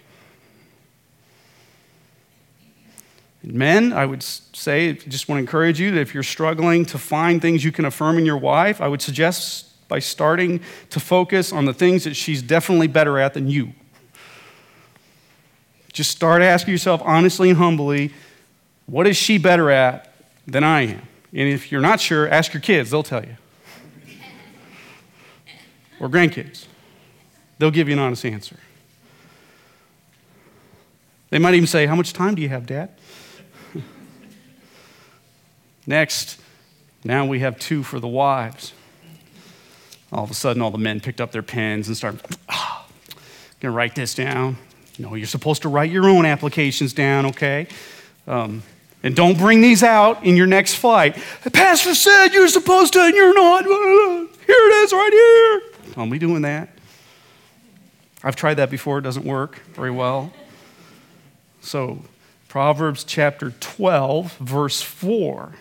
Men, 3.41 3.93
I 3.93 4.05
would 4.05 4.21
say, 4.21 4.93
just 4.93 5.29
want 5.29 5.37
to 5.37 5.39
encourage 5.39 5.79
you 5.79 5.91
that 5.91 6.01
if 6.01 6.13
you're 6.13 6.23
struggling 6.23 6.83
to 6.85 6.97
find 6.97 7.41
things 7.41 7.63
you 7.63 7.71
can 7.71 7.85
affirm 7.85 8.17
in 8.17 8.25
your 8.25 8.37
wife, 8.37 8.81
I 8.81 8.89
would 8.89 9.01
suggest 9.01 9.87
by 9.87 9.99
starting 9.99 10.59
to 10.89 10.99
focus 10.99 11.53
on 11.53 11.65
the 11.65 11.73
things 11.73 12.03
that 12.03 12.15
she's 12.15 12.41
definitely 12.41 12.87
better 12.87 13.17
at 13.17 13.33
than 13.33 13.47
you. 13.47 13.71
Just 15.93 16.11
start 16.11 16.41
asking 16.41 16.73
yourself 16.73 17.01
honestly 17.05 17.49
and 17.49 17.57
humbly, 17.57 18.13
what 18.87 19.07
is 19.07 19.15
she 19.15 19.37
better 19.37 19.71
at 19.71 20.13
than 20.45 20.65
I 20.65 20.81
am? 20.81 21.01
And 21.33 21.47
if 21.47 21.71
you're 21.71 21.81
not 21.81 21.99
sure, 21.99 22.27
ask 22.27 22.53
your 22.53 22.61
kids, 22.61 22.91
they'll 22.91 23.03
tell 23.03 23.23
you. 23.23 23.37
or 25.99 26.09
grandkids. 26.09 26.65
They'll 27.57 27.71
give 27.71 27.87
you 27.87 27.93
an 27.93 27.99
honest 27.99 28.25
answer. 28.25 28.57
They 31.29 31.39
might 31.39 31.53
even 31.53 31.67
say, 31.67 31.85
How 31.85 31.95
much 31.95 32.11
time 32.13 32.35
do 32.35 32.41
you 32.41 32.49
have, 32.49 32.65
Dad? 32.65 32.89
Next, 35.87 36.39
now 37.03 37.25
we 37.25 37.39
have 37.39 37.57
two 37.57 37.83
for 37.83 37.99
the 37.99 38.07
wives. 38.07 38.73
All 40.11 40.23
of 40.23 40.31
a 40.31 40.33
sudden, 40.33 40.61
all 40.61 40.71
the 40.71 40.77
men 40.77 40.99
picked 40.99 41.21
up 41.21 41.31
their 41.31 41.41
pens 41.41 41.87
and 41.87 41.95
started, 41.95 42.19
oh, 42.49 42.85
gonna 43.61 43.73
write 43.73 43.95
this 43.95 44.13
down. 44.13 44.57
No, 44.99 45.15
you're 45.15 45.25
supposed 45.25 45.61
to 45.61 45.69
write 45.69 45.89
your 45.89 46.09
own 46.09 46.25
applications 46.25 46.93
down, 46.93 47.27
okay? 47.27 47.67
Um, 48.27 48.61
and 49.03 49.15
don't 49.15 49.37
bring 49.37 49.61
these 49.61 49.83
out 49.83 50.23
in 50.23 50.35
your 50.35 50.47
next 50.47 50.75
flight. 50.75 51.17
The 51.43 51.51
pastor 51.51 51.95
said 51.95 52.29
you're 52.29 52.47
supposed 52.47 52.93
to, 52.93 52.99
and 52.99 53.15
you're 53.15 53.33
not. 53.33 53.63
Here 53.65 54.55
it 54.55 54.83
is, 54.83 54.93
right 54.93 55.11
here. 55.11 55.93
Don't 55.95 56.09
be 56.09 56.19
doing 56.19 56.43
that. 56.43 56.69
I've 58.23 58.35
tried 58.35 58.55
that 58.55 58.69
before, 58.69 58.99
it 58.99 59.01
doesn't 59.01 59.25
work 59.25 59.61
very 59.73 59.91
well. 59.91 60.31
So, 61.61 62.03
Proverbs 62.47 63.03
chapter 63.03 63.51
12, 63.59 64.37
verse 64.37 64.81
4 64.81 65.53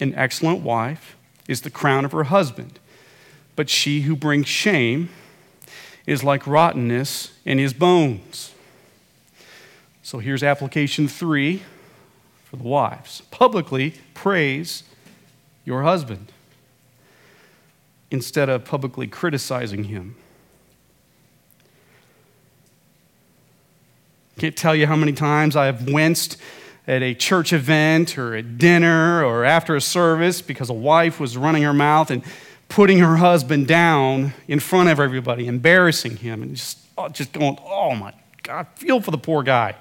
An 0.00 0.14
excellent 0.14 0.62
wife 0.62 1.16
is 1.48 1.62
the 1.62 1.70
crown 1.70 2.04
of 2.04 2.12
her 2.12 2.24
husband, 2.24 2.78
but 3.56 3.68
she 3.68 4.02
who 4.02 4.16
brings 4.16 4.46
shame 4.46 5.10
is 6.06 6.24
like 6.24 6.46
rottenness 6.46 7.32
in 7.44 7.58
his 7.58 7.72
bones. 7.72 8.52
So 10.02 10.18
here's 10.18 10.42
application 10.42 11.08
three 11.08 11.62
for 12.52 12.58
the 12.58 12.68
wives 12.68 13.22
publicly 13.30 13.94
praise 14.12 14.82
your 15.64 15.84
husband 15.84 16.30
instead 18.10 18.50
of 18.50 18.62
publicly 18.62 19.06
criticizing 19.06 19.84
him. 19.84 20.14
Can't 24.36 24.54
tell 24.54 24.76
you 24.76 24.86
how 24.86 24.96
many 24.96 25.14
times 25.14 25.56
I 25.56 25.64
have 25.64 25.88
winced 25.88 26.36
at 26.86 27.02
a 27.02 27.14
church 27.14 27.54
event 27.54 28.18
or 28.18 28.36
at 28.36 28.58
dinner 28.58 29.24
or 29.24 29.46
after 29.46 29.74
a 29.74 29.80
service 29.80 30.42
because 30.42 30.68
a 30.68 30.74
wife 30.74 31.18
was 31.18 31.38
running 31.38 31.62
her 31.62 31.72
mouth 31.72 32.10
and 32.10 32.22
putting 32.68 32.98
her 32.98 33.16
husband 33.16 33.66
down 33.66 34.34
in 34.46 34.60
front 34.60 34.90
of 34.90 35.00
everybody, 35.00 35.46
embarrassing 35.46 36.18
him, 36.18 36.42
and 36.42 36.56
just, 36.56 36.78
just 37.12 37.32
going, 37.32 37.56
oh 37.64 37.94
my 37.94 38.12
God, 38.42 38.66
feel 38.74 39.00
for 39.00 39.10
the 39.10 39.16
poor 39.16 39.42
guy. 39.42 39.74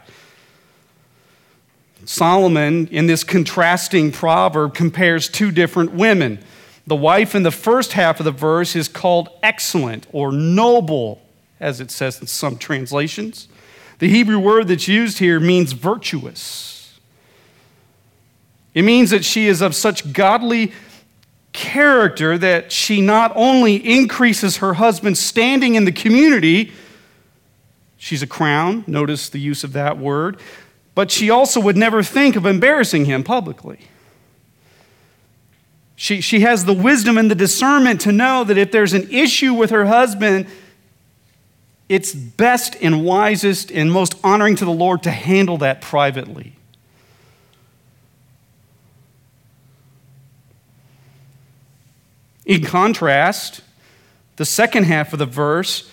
Solomon, 2.06 2.88
in 2.88 3.08
this 3.08 3.24
contrasting 3.24 4.12
proverb, 4.12 4.74
compares 4.74 5.30
two 5.30 5.52
different 5.52 5.94
women. 5.94 6.40
The 6.88 6.96
wife 6.96 7.36
in 7.36 7.44
the 7.44 7.52
first 7.52 7.94
half 7.94 8.20
of 8.20 8.26
the 8.26 8.32
verse 8.32 8.76
is 8.76 8.88
called 8.88 9.30
excellent 9.44 10.08
or 10.12 10.32
noble, 10.32 11.22
as 11.60 11.80
it 11.80 11.92
says 11.92 12.20
in 12.20 12.28
some 12.28 12.58
translations. 12.58 13.48
The 14.00 14.10
Hebrew 14.10 14.40
word 14.40 14.68
that's 14.68 14.88
used 14.88 15.20
here 15.20 15.40
means 15.40 15.74
virtuous. 15.74 17.00
It 18.74 18.84
means 18.84 19.12
that 19.12 19.24
she 19.24 19.48
is 19.48 19.62
of 19.62 19.76
such 19.76 20.12
godly 20.12 20.72
character 21.54 22.38
that 22.38 22.72
she 22.72 23.02
not 23.02 23.32
only 23.36 23.76
increases 23.76 24.58
her 24.58 24.76
husband's 24.76 25.20
standing 25.20 25.76
in 25.76 25.86
the 25.86 25.92
community, 25.92 26.72
she's 27.98 28.24
a 28.24 28.28
crown, 28.28 28.84
notice 28.88 29.30
the 29.30 29.40
use 29.40 29.64
of 29.64 29.74
that 29.74 29.98
word, 29.98 30.40
but 30.94 31.12
she 31.12 31.30
also 31.30 31.60
would 31.60 31.78
never 31.78 32.04
think 32.04 32.36
of 32.36 32.46
embarrassing 32.46 33.06
him 33.06 33.24
publicly. 33.24 33.80
She, 35.96 36.20
she 36.20 36.40
has 36.40 36.66
the 36.66 36.74
wisdom 36.74 37.18
and 37.18 37.30
the 37.30 37.36
discernment 37.36 38.02
to 38.02 38.12
know 38.12 38.44
that 38.44 38.58
if 38.58 38.72
there's 38.72 38.94
an 38.94 39.10
issue 39.12 39.54
with 39.54 39.70
her 39.70 39.86
husband, 39.86 40.48
it's 41.88 42.14
best 42.14 42.76
and 42.82 43.06
wisest 43.06 43.72
and 43.72 43.92
most 43.92 44.16
honoring 44.24 44.56
to 44.56 44.66
the 44.66 44.72
Lord 44.72 45.04
to 45.04 45.12
handle 45.12 45.58
that 45.60 45.82
privately. 45.82 46.56
In 52.46 52.64
contrast, 52.64 53.62
the 54.38 54.46
second 54.46 54.86
half 54.86 55.14
of 55.14 55.20
the 55.20 55.26
verse 55.26 55.90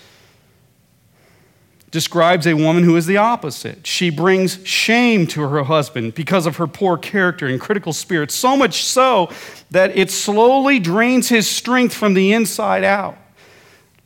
describes 1.91 2.47
a 2.47 2.55
woman 2.55 2.85
who 2.85 2.97
is 2.97 3.07
the 3.07 3.17
opposite. 3.17 3.87
She 3.87 4.11
brings 4.11 4.59
shame 4.67 5.27
to 5.29 5.43
her 5.43 5.65
husband 5.65 6.15
because 6.15 6.47
of 6.47 6.57
her 6.57 6.67
poor 6.67 6.99
character 6.99 7.47
and 7.47 7.61
critical 7.61 7.93
spirit, 7.93 8.31
so 8.31 8.57
much 8.57 8.85
so 8.85 9.31
that 9.71 9.97
it 9.97 10.11
slowly 10.11 10.79
drains 10.79 11.29
his 11.29 11.49
strength 11.49 11.95
from 11.95 12.15
the 12.15 12.33
inside 12.33 12.85
out, 12.85 13.17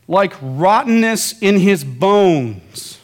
like 0.06 0.32
rottenness 0.40 1.40
in 1.40 1.58
his 1.58 1.82
bones, 1.82 2.98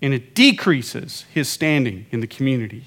and 0.00 0.14
it 0.14 0.34
decreases 0.34 1.24
his 1.32 1.48
standing 1.48 2.06
in 2.10 2.20
the 2.20 2.26
community. 2.26 2.84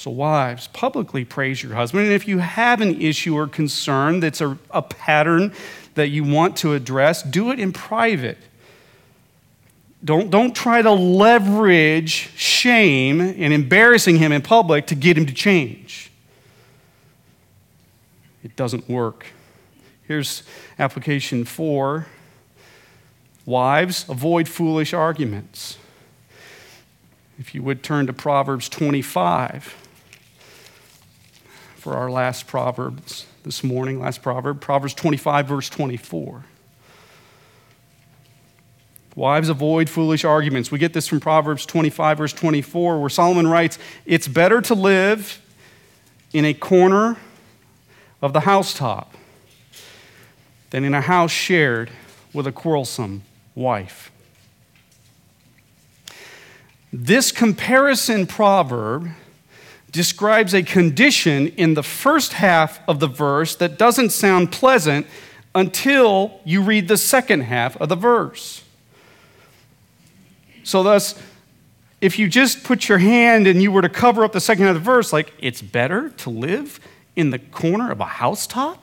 So, 0.00 0.10
wives, 0.10 0.66
publicly 0.68 1.26
praise 1.26 1.62
your 1.62 1.74
husband. 1.74 2.04
And 2.04 2.14
if 2.14 2.26
you 2.26 2.38
have 2.38 2.80
an 2.80 3.02
issue 3.02 3.36
or 3.36 3.46
concern 3.46 4.20
that's 4.20 4.40
a, 4.40 4.56
a 4.70 4.80
pattern 4.80 5.52
that 5.92 6.08
you 6.08 6.24
want 6.24 6.56
to 6.56 6.72
address, 6.72 7.22
do 7.22 7.50
it 7.50 7.60
in 7.60 7.70
private. 7.70 8.38
Don't, 10.02 10.30
don't 10.30 10.56
try 10.56 10.80
to 10.80 10.90
leverage 10.90 12.30
shame 12.34 13.20
and 13.20 13.52
embarrassing 13.52 14.16
him 14.16 14.32
in 14.32 14.40
public 14.40 14.86
to 14.86 14.94
get 14.94 15.18
him 15.18 15.26
to 15.26 15.34
change. 15.34 16.10
It 18.42 18.56
doesn't 18.56 18.88
work. 18.88 19.26
Here's 20.08 20.44
application 20.78 21.44
four 21.44 22.06
Wives, 23.44 24.08
avoid 24.08 24.48
foolish 24.48 24.94
arguments. 24.94 25.76
If 27.38 27.54
you 27.54 27.62
would 27.62 27.82
turn 27.82 28.06
to 28.06 28.14
Proverbs 28.14 28.70
25 28.70 29.79
for 31.80 31.96
our 31.96 32.10
last 32.10 32.46
Proverbs 32.46 33.24
this 33.42 33.64
morning, 33.64 34.00
last 34.00 34.20
proverb, 34.20 34.60
Proverbs 34.60 34.92
25, 34.92 35.46
verse 35.46 35.70
24. 35.70 36.44
Wives 39.16 39.48
avoid 39.48 39.88
foolish 39.88 40.22
arguments. 40.22 40.70
We 40.70 40.78
get 40.78 40.92
this 40.92 41.08
from 41.08 41.20
Proverbs 41.20 41.64
25, 41.64 42.18
verse 42.18 42.32
24, 42.34 43.00
where 43.00 43.08
Solomon 43.08 43.48
writes, 43.48 43.78
It's 44.04 44.28
better 44.28 44.60
to 44.60 44.74
live 44.74 45.40
in 46.34 46.44
a 46.44 46.52
corner 46.52 47.16
of 48.20 48.34
the 48.34 48.40
housetop 48.40 49.14
than 50.68 50.84
in 50.84 50.92
a 50.92 51.00
house 51.00 51.32
shared 51.32 51.90
with 52.34 52.46
a 52.46 52.52
quarrelsome 52.52 53.22
wife. 53.54 54.12
This 56.92 57.32
comparison 57.32 58.26
proverb 58.26 59.10
describes 59.90 60.54
a 60.54 60.62
condition 60.62 61.48
in 61.48 61.74
the 61.74 61.82
first 61.82 62.34
half 62.34 62.80
of 62.88 63.00
the 63.00 63.06
verse 63.06 63.56
that 63.56 63.78
doesn't 63.78 64.10
sound 64.10 64.52
pleasant 64.52 65.06
until 65.54 66.40
you 66.44 66.62
read 66.62 66.88
the 66.88 66.96
second 66.96 67.40
half 67.40 67.76
of 67.78 67.88
the 67.88 67.96
verse. 67.96 68.62
So, 70.62 70.82
thus, 70.82 71.20
if 72.00 72.18
you 72.18 72.28
just 72.28 72.62
put 72.62 72.88
your 72.88 72.98
hand 72.98 73.46
and 73.46 73.62
you 73.62 73.72
were 73.72 73.82
to 73.82 73.88
cover 73.88 74.24
up 74.24 74.32
the 74.32 74.40
second 74.40 74.66
half 74.66 74.76
of 74.76 74.82
the 74.82 74.90
verse, 74.90 75.12
like, 75.12 75.32
it's 75.38 75.60
better 75.60 76.10
to 76.10 76.30
live 76.30 76.78
in 77.16 77.30
the 77.30 77.38
corner 77.38 77.90
of 77.90 78.00
a 78.00 78.04
housetop? 78.04 78.82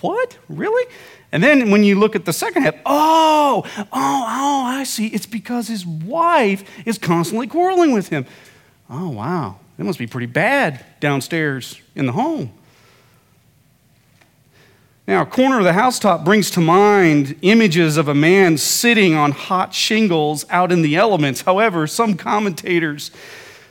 What? 0.00 0.38
Really? 0.48 0.92
And 1.32 1.42
then 1.42 1.70
when 1.70 1.82
you 1.82 1.98
look 1.98 2.14
at 2.14 2.26
the 2.26 2.32
second 2.32 2.62
half, 2.62 2.74
oh, 2.84 3.64
oh, 3.66 3.86
oh, 3.92 4.64
I 4.66 4.84
see. 4.84 5.06
It's 5.08 5.26
because 5.26 5.68
his 5.68 5.86
wife 5.86 6.62
is 6.86 6.98
constantly 6.98 7.46
quarreling 7.46 7.92
with 7.92 8.08
him. 8.08 8.26
Oh, 8.90 9.08
wow. 9.08 9.56
It 9.82 9.84
must 9.84 9.98
be 9.98 10.06
pretty 10.06 10.26
bad 10.26 10.84
downstairs 11.00 11.80
in 11.96 12.06
the 12.06 12.12
home. 12.12 12.52
Now, 15.08 15.22
a 15.22 15.26
corner 15.26 15.58
of 15.58 15.64
the 15.64 15.72
housetop 15.72 16.24
brings 16.24 16.52
to 16.52 16.60
mind 16.60 17.34
images 17.42 17.96
of 17.96 18.06
a 18.06 18.14
man 18.14 18.58
sitting 18.58 19.14
on 19.14 19.32
hot 19.32 19.74
shingles 19.74 20.46
out 20.50 20.70
in 20.70 20.82
the 20.82 20.94
elements. 20.94 21.40
However, 21.40 21.88
some 21.88 22.16
commentators, 22.16 23.10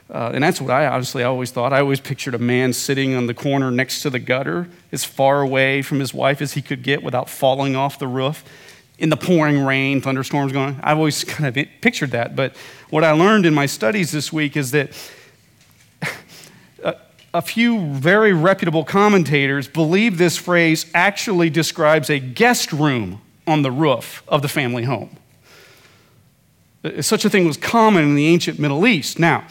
uh, 0.09 0.31
and 0.33 0.43
that's 0.43 0.59
what 0.59 0.69
I 0.69 0.85
honestly 0.85 1.23
always 1.23 1.49
thought, 1.49 1.71
I 1.71 1.79
always 1.79 2.01
pictured 2.01 2.35
a 2.35 2.39
man 2.39 2.73
sitting 2.73 3.15
on 3.15 3.27
the 3.27 3.33
corner 3.33 3.71
next 3.71 4.01
to 4.01 4.09
the 4.09 4.19
gutter, 4.19 4.67
as 4.91 5.05
far 5.05 5.39
away 5.39 5.81
from 5.81 6.01
his 6.01 6.13
wife 6.13 6.41
as 6.41 6.55
he 6.55 6.61
could 6.61 6.83
get 6.83 7.03
without 7.03 7.29
falling 7.29 7.77
off 7.77 7.99
the 7.99 8.07
roof 8.09 8.43
in 8.97 9.07
the 9.07 9.15
pouring 9.15 9.63
rain, 9.63 10.01
thunderstorms 10.01 10.51
going. 10.51 10.77
I've 10.83 10.97
always 10.97 11.23
kind 11.23 11.57
of 11.57 11.65
pictured 11.79 12.11
that. 12.11 12.35
But 12.35 12.57
what 12.89 13.05
I 13.05 13.13
learned 13.13 13.45
in 13.45 13.53
my 13.53 13.65
studies 13.65 14.11
this 14.11 14.33
week 14.33 14.57
is 14.57 14.71
that 14.71 14.91
a 17.33 17.41
few 17.41 17.79
very 17.93 18.33
reputable 18.33 18.83
commentators 18.83 19.67
believe 19.67 20.17
this 20.17 20.37
phrase 20.37 20.85
actually 20.93 21.49
describes 21.49 22.09
a 22.09 22.19
guest 22.19 22.73
room 22.73 23.21
on 23.47 23.61
the 23.61 23.71
roof 23.71 24.23
of 24.27 24.41
the 24.41 24.47
family 24.47 24.83
home. 24.83 25.15
Uh, 26.83 27.01
such 27.01 27.23
a 27.23 27.29
thing 27.29 27.45
was 27.45 27.57
common 27.57 28.03
in 28.03 28.15
the 28.15 28.27
ancient 28.27 28.59
Middle 28.59 28.85
East. 28.85 29.17
Now, 29.17 29.45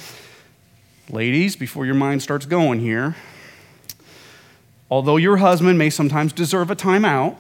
ladies, 1.09 1.57
before 1.57 1.87
your 1.87 1.95
mind 1.95 2.22
starts 2.22 2.45
going 2.45 2.81
here, 2.81 3.16
although 4.91 5.16
your 5.16 5.39
husband 5.39 5.78
may 5.78 5.91
sometimes 5.91 6.33
deserve 6.33 6.70
a 6.70 6.76
timeout 6.76 7.37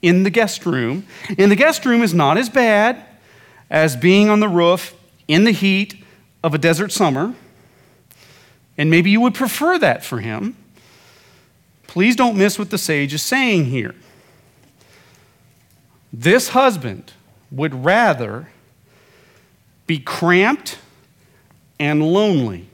in 0.00 0.22
the 0.22 0.30
guest 0.30 0.64
room, 0.64 1.06
in 1.36 1.48
the 1.48 1.56
guest 1.56 1.84
room 1.84 2.02
is 2.02 2.14
not 2.14 2.38
as 2.38 2.48
bad 2.48 3.02
as 3.68 3.96
being 3.96 4.28
on 4.28 4.40
the 4.40 4.48
roof 4.48 4.94
in 5.26 5.44
the 5.44 5.52
heat 5.52 6.04
of 6.42 6.54
a 6.54 6.58
desert 6.58 6.92
summer 6.92 7.34
and 8.80 8.90
maybe 8.90 9.10
you 9.10 9.20
would 9.20 9.34
prefer 9.34 9.78
that 9.78 10.02
for 10.02 10.20
him. 10.20 10.56
Please 11.86 12.16
don't 12.16 12.38
miss 12.38 12.58
what 12.58 12.70
the 12.70 12.78
sage 12.78 13.12
is 13.12 13.20
saying 13.20 13.66
here. 13.66 13.94
This 16.10 16.48
husband 16.48 17.12
would 17.50 17.84
rather 17.84 18.48
be 19.86 19.98
cramped 19.98 20.78
and 21.78 22.02
lonely 22.02 22.68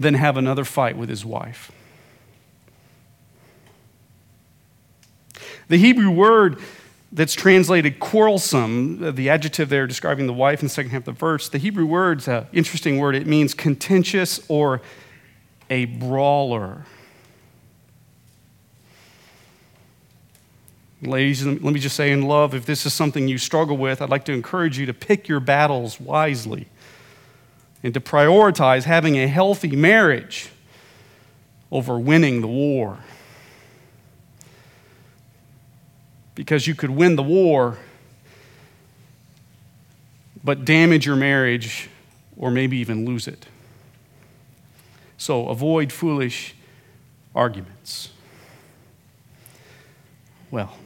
than 0.00 0.14
have 0.14 0.36
another 0.36 0.64
fight 0.64 0.96
with 0.96 1.08
his 1.08 1.24
wife. 1.24 1.70
The 5.68 5.78
Hebrew 5.78 6.10
word 6.10 6.58
that's 7.14 7.32
translated 7.32 8.00
quarrelsome, 8.00 9.02
uh, 9.02 9.12
the 9.12 9.30
adjective 9.30 9.68
there 9.68 9.86
describing 9.86 10.26
the 10.26 10.32
wife 10.32 10.60
in 10.60 10.66
the 10.66 10.74
second 10.74 10.90
half 10.90 11.02
of 11.02 11.04
the 11.04 11.12
verse, 11.12 11.48
the 11.48 11.58
Hebrew 11.58 11.86
word's 11.86 12.26
an 12.26 12.48
interesting 12.52 12.98
word. 12.98 13.14
It 13.14 13.26
means 13.26 13.54
contentious 13.54 14.44
or 14.48 14.82
a 15.70 15.84
brawler. 15.84 16.84
Ladies, 21.02 21.46
let 21.46 21.62
me 21.62 21.78
just 21.78 21.94
say 21.94 22.10
in 22.10 22.22
love, 22.22 22.52
if 22.54 22.66
this 22.66 22.84
is 22.84 22.92
something 22.92 23.28
you 23.28 23.38
struggle 23.38 23.76
with, 23.76 24.02
I'd 24.02 24.10
like 24.10 24.24
to 24.24 24.32
encourage 24.32 24.76
you 24.78 24.86
to 24.86 24.94
pick 24.94 25.28
your 25.28 25.38
battles 25.38 26.00
wisely 26.00 26.66
and 27.82 27.94
to 27.94 28.00
prioritize 28.00 28.84
having 28.84 29.16
a 29.18 29.28
healthy 29.28 29.76
marriage 29.76 30.50
over 31.70 31.96
winning 31.98 32.40
the 32.40 32.48
war. 32.48 32.98
Because 36.34 36.66
you 36.66 36.74
could 36.74 36.90
win 36.90 37.16
the 37.16 37.22
war, 37.22 37.78
but 40.42 40.64
damage 40.64 41.06
your 41.06 41.16
marriage 41.16 41.88
or 42.36 42.50
maybe 42.50 42.76
even 42.78 43.04
lose 43.04 43.28
it. 43.28 43.46
So 45.16 45.48
avoid 45.48 45.92
foolish 45.92 46.54
arguments. 47.34 48.10
Well, 50.50 50.76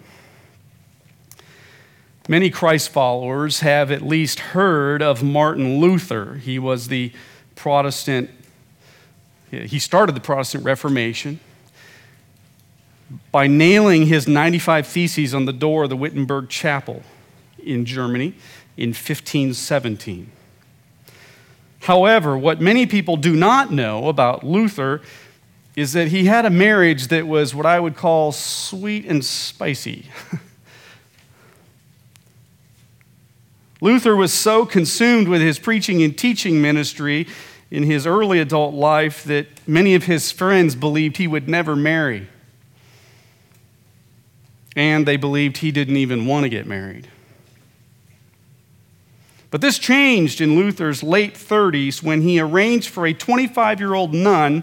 many 2.28 2.51
Christ 2.51 2.90
followers 2.90 3.61
have 3.61 3.90
at 3.90 4.03
least 4.03 4.38
heard 4.40 5.03
of 5.03 5.22
Martin 5.22 5.80
Luther. 5.80 6.34
He 6.34 6.59
was 6.59 6.88
the 6.88 7.12
Protestant, 7.55 8.30
he 9.51 9.78
started 9.78 10.14
the 10.14 10.20
Protestant 10.20 10.64
Reformation 10.64 11.40
by 13.32 13.46
nailing 13.46 14.06
his 14.06 14.28
95 14.28 14.86
Theses 14.86 15.34
on 15.34 15.46
the 15.46 15.52
door 15.52 15.84
of 15.84 15.90
the 15.90 15.96
Wittenberg 15.96 16.48
Chapel 16.48 17.02
in 17.62 17.84
Germany 17.84 18.34
in 18.76 18.90
1517. 18.90 20.30
However, 21.80 22.36
what 22.36 22.61
many 22.61 22.86
people 22.86 23.16
do 23.16 23.34
not 23.34 23.72
know 23.72 24.09
about 24.09 24.44
Luther 24.44 25.00
is 25.76 25.92
that 25.92 26.09
he 26.09 26.24
had 26.24 26.44
a 26.44 26.50
marriage 26.50 27.06
that 27.09 27.26
was 27.26 27.54
what 27.54 27.64
I 27.64 27.78
would 27.78 27.96
call 27.96 28.32
sweet 28.32 29.06
and 29.06 29.24
spicy. 29.24 30.06
Luther 33.80 34.16
was 34.16 34.32
so 34.32 34.66
consumed 34.66 35.28
with 35.28 35.40
his 35.40 35.61
preaching 35.61 36.02
and 36.02 36.18
teaching 36.18 36.61
ministry 36.61 37.28
in 37.70 37.84
his 37.84 38.06
early 38.06 38.40
adult 38.40 38.74
life 38.74 39.22
that 39.24 39.46
many 39.68 39.94
of 39.94 40.04
his 40.04 40.32
friends 40.32 40.74
believed 40.74 41.18
he 41.18 41.28
would 41.28 41.48
never 41.48 41.76
marry 41.76 42.28
and 44.78 45.06
they 45.06 45.16
believed 45.16 45.56
he 45.56 45.72
didn't 45.72 45.96
even 45.96 46.24
want 46.24 46.44
to 46.44 46.48
get 46.48 46.64
married. 46.64 47.08
But 49.50 49.60
this 49.60 49.76
changed 49.76 50.40
in 50.40 50.54
Luther's 50.54 51.02
late 51.02 51.34
30s 51.34 52.00
when 52.00 52.22
he 52.22 52.38
arranged 52.38 52.88
for 52.88 53.04
a 53.04 53.12
25 53.12 53.80
year 53.80 53.94
old 53.94 54.14
nun 54.14 54.62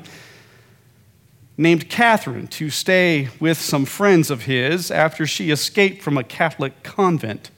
named 1.58 1.90
Catherine 1.90 2.48
to 2.48 2.70
stay 2.70 3.28
with 3.42 3.58
some 3.58 3.84
friends 3.84 4.32
of 4.32 4.44
his 4.44 4.90
after 4.90 5.28
she 5.28 5.52
escaped 5.52 6.02
from 6.02 6.18
a 6.18 6.24
Catholic 6.24 6.82
convent. 6.82 7.52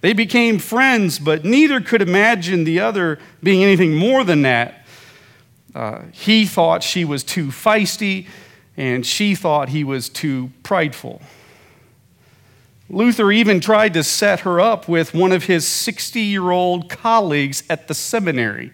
They 0.00 0.14
became 0.14 0.58
friends, 0.58 1.18
but 1.18 1.44
neither 1.44 1.82
could 1.82 2.00
imagine 2.00 2.64
the 2.64 2.80
other 2.80 3.18
being 3.42 3.62
anything 3.62 3.94
more 3.94 4.24
than 4.24 4.42
that. 4.42 4.86
Uh, 5.74 6.04
he 6.12 6.46
thought 6.46 6.82
she 6.82 7.04
was 7.04 7.22
too 7.22 7.48
feisty 7.48 8.28
and 8.76 9.06
she 9.06 9.34
thought 9.34 9.68
he 9.68 9.84
was 9.84 10.08
too 10.08 10.50
prideful. 10.62 11.22
Luther 12.88 13.32
even 13.32 13.60
tried 13.60 13.94
to 13.94 14.04
set 14.04 14.40
her 14.40 14.60
up 14.60 14.88
with 14.88 15.14
one 15.14 15.32
of 15.32 15.44
his 15.44 15.66
60 15.66 16.20
year 16.20 16.50
old 16.50 16.88
colleagues 16.88 17.62
at 17.70 17.88
the 17.88 17.94
seminary. 17.94 18.72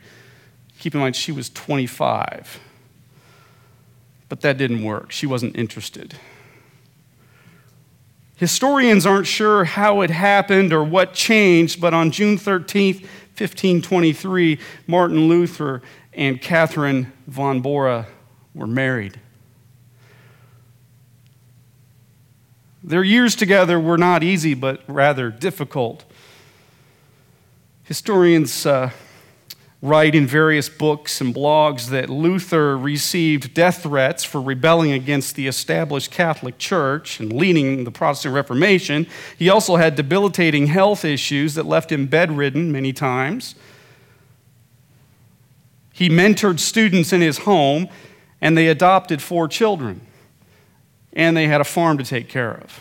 Keep 0.79 0.95
in 0.95 1.01
mind, 1.01 1.17
she 1.17 1.33
was 1.33 1.51
25. 1.51 2.59
But 4.29 4.41
that 4.41 4.57
didn't 4.57 4.83
work. 4.83 5.11
She 5.11 5.27
wasn't 5.27 5.57
interested. 5.57 6.15
Historians 8.37 9.05
aren't 9.05 9.27
sure 9.27 9.65
how 9.65 10.01
it 10.01 10.09
happened 10.09 10.73
or 10.73 10.83
what 10.83 11.13
changed, 11.13 11.81
but 11.81 11.93
on 11.93 12.11
June 12.11 12.39
13th, 12.39 13.03
1523, 13.37 14.59
Martin 14.87 15.29
Luther 15.29 15.83
and 16.15 16.41
Catherine 16.41 17.13
von 17.27 17.61
Bora 17.61 18.07
were 18.55 18.67
married. 18.67 19.21
Their 22.83 23.05
years 23.05 23.37
together 23.37 23.79
were 23.79 23.99
not 23.99 24.23
easy, 24.23 24.55
but 24.55 24.83
rather 24.89 25.31
difficult. 25.31 26.05
Historians 27.83 28.65
uh, 28.65 28.91
write 29.83 30.15
in 30.15 30.27
various 30.27 30.69
books 30.69 31.21
and 31.21 31.35
blogs 31.35 31.89
that 31.89 32.09
Luther 32.09 32.79
received 32.79 33.53
death 33.53 33.83
threats 33.83 34.25
for 34.25 34.41
rebelling 34.41 34.93
against 34.93 35.35
the 35.35 35.47
established 35.47 36.11
Catholic 36.11 36.57
Church 36.57 37.21
and 37.21 37.33
leading 37.33 37.85
the 37.85 37.91
Protestant 37.91 38.35
Reformation. 38.35 39.07
He 39.39 39.51
also 39.51 39.77
had 39.77 39.95
debilitating 39.95 40.69
health 40.69 41.05
issues 41.05 41.55
that 41.55 41.67
left 41.67 41.93
him 41.93 42.07
bedridden 42.07 42.73
many 42.73 42.93
times. 42.93 43.55
He 45.93 46.09
mentored 46.09 46.61
students 46.61 47.13
in 47.13 47.21
his 47.21 47.39
home, 47.39 47.89
and 48.41 48.57
they 48.57 48.69
adopted 48.69 49.21
four 49.21 49.49
children 49.49 50.01
and 51.13 51.37
they 51.37 51.47
had 51.47 51.61
a 51.61 51.65
farm 51.65 51.99
to 51.99 52.05
take 52.05 52.29
care 52.29 52.55
of. 52.55 52.81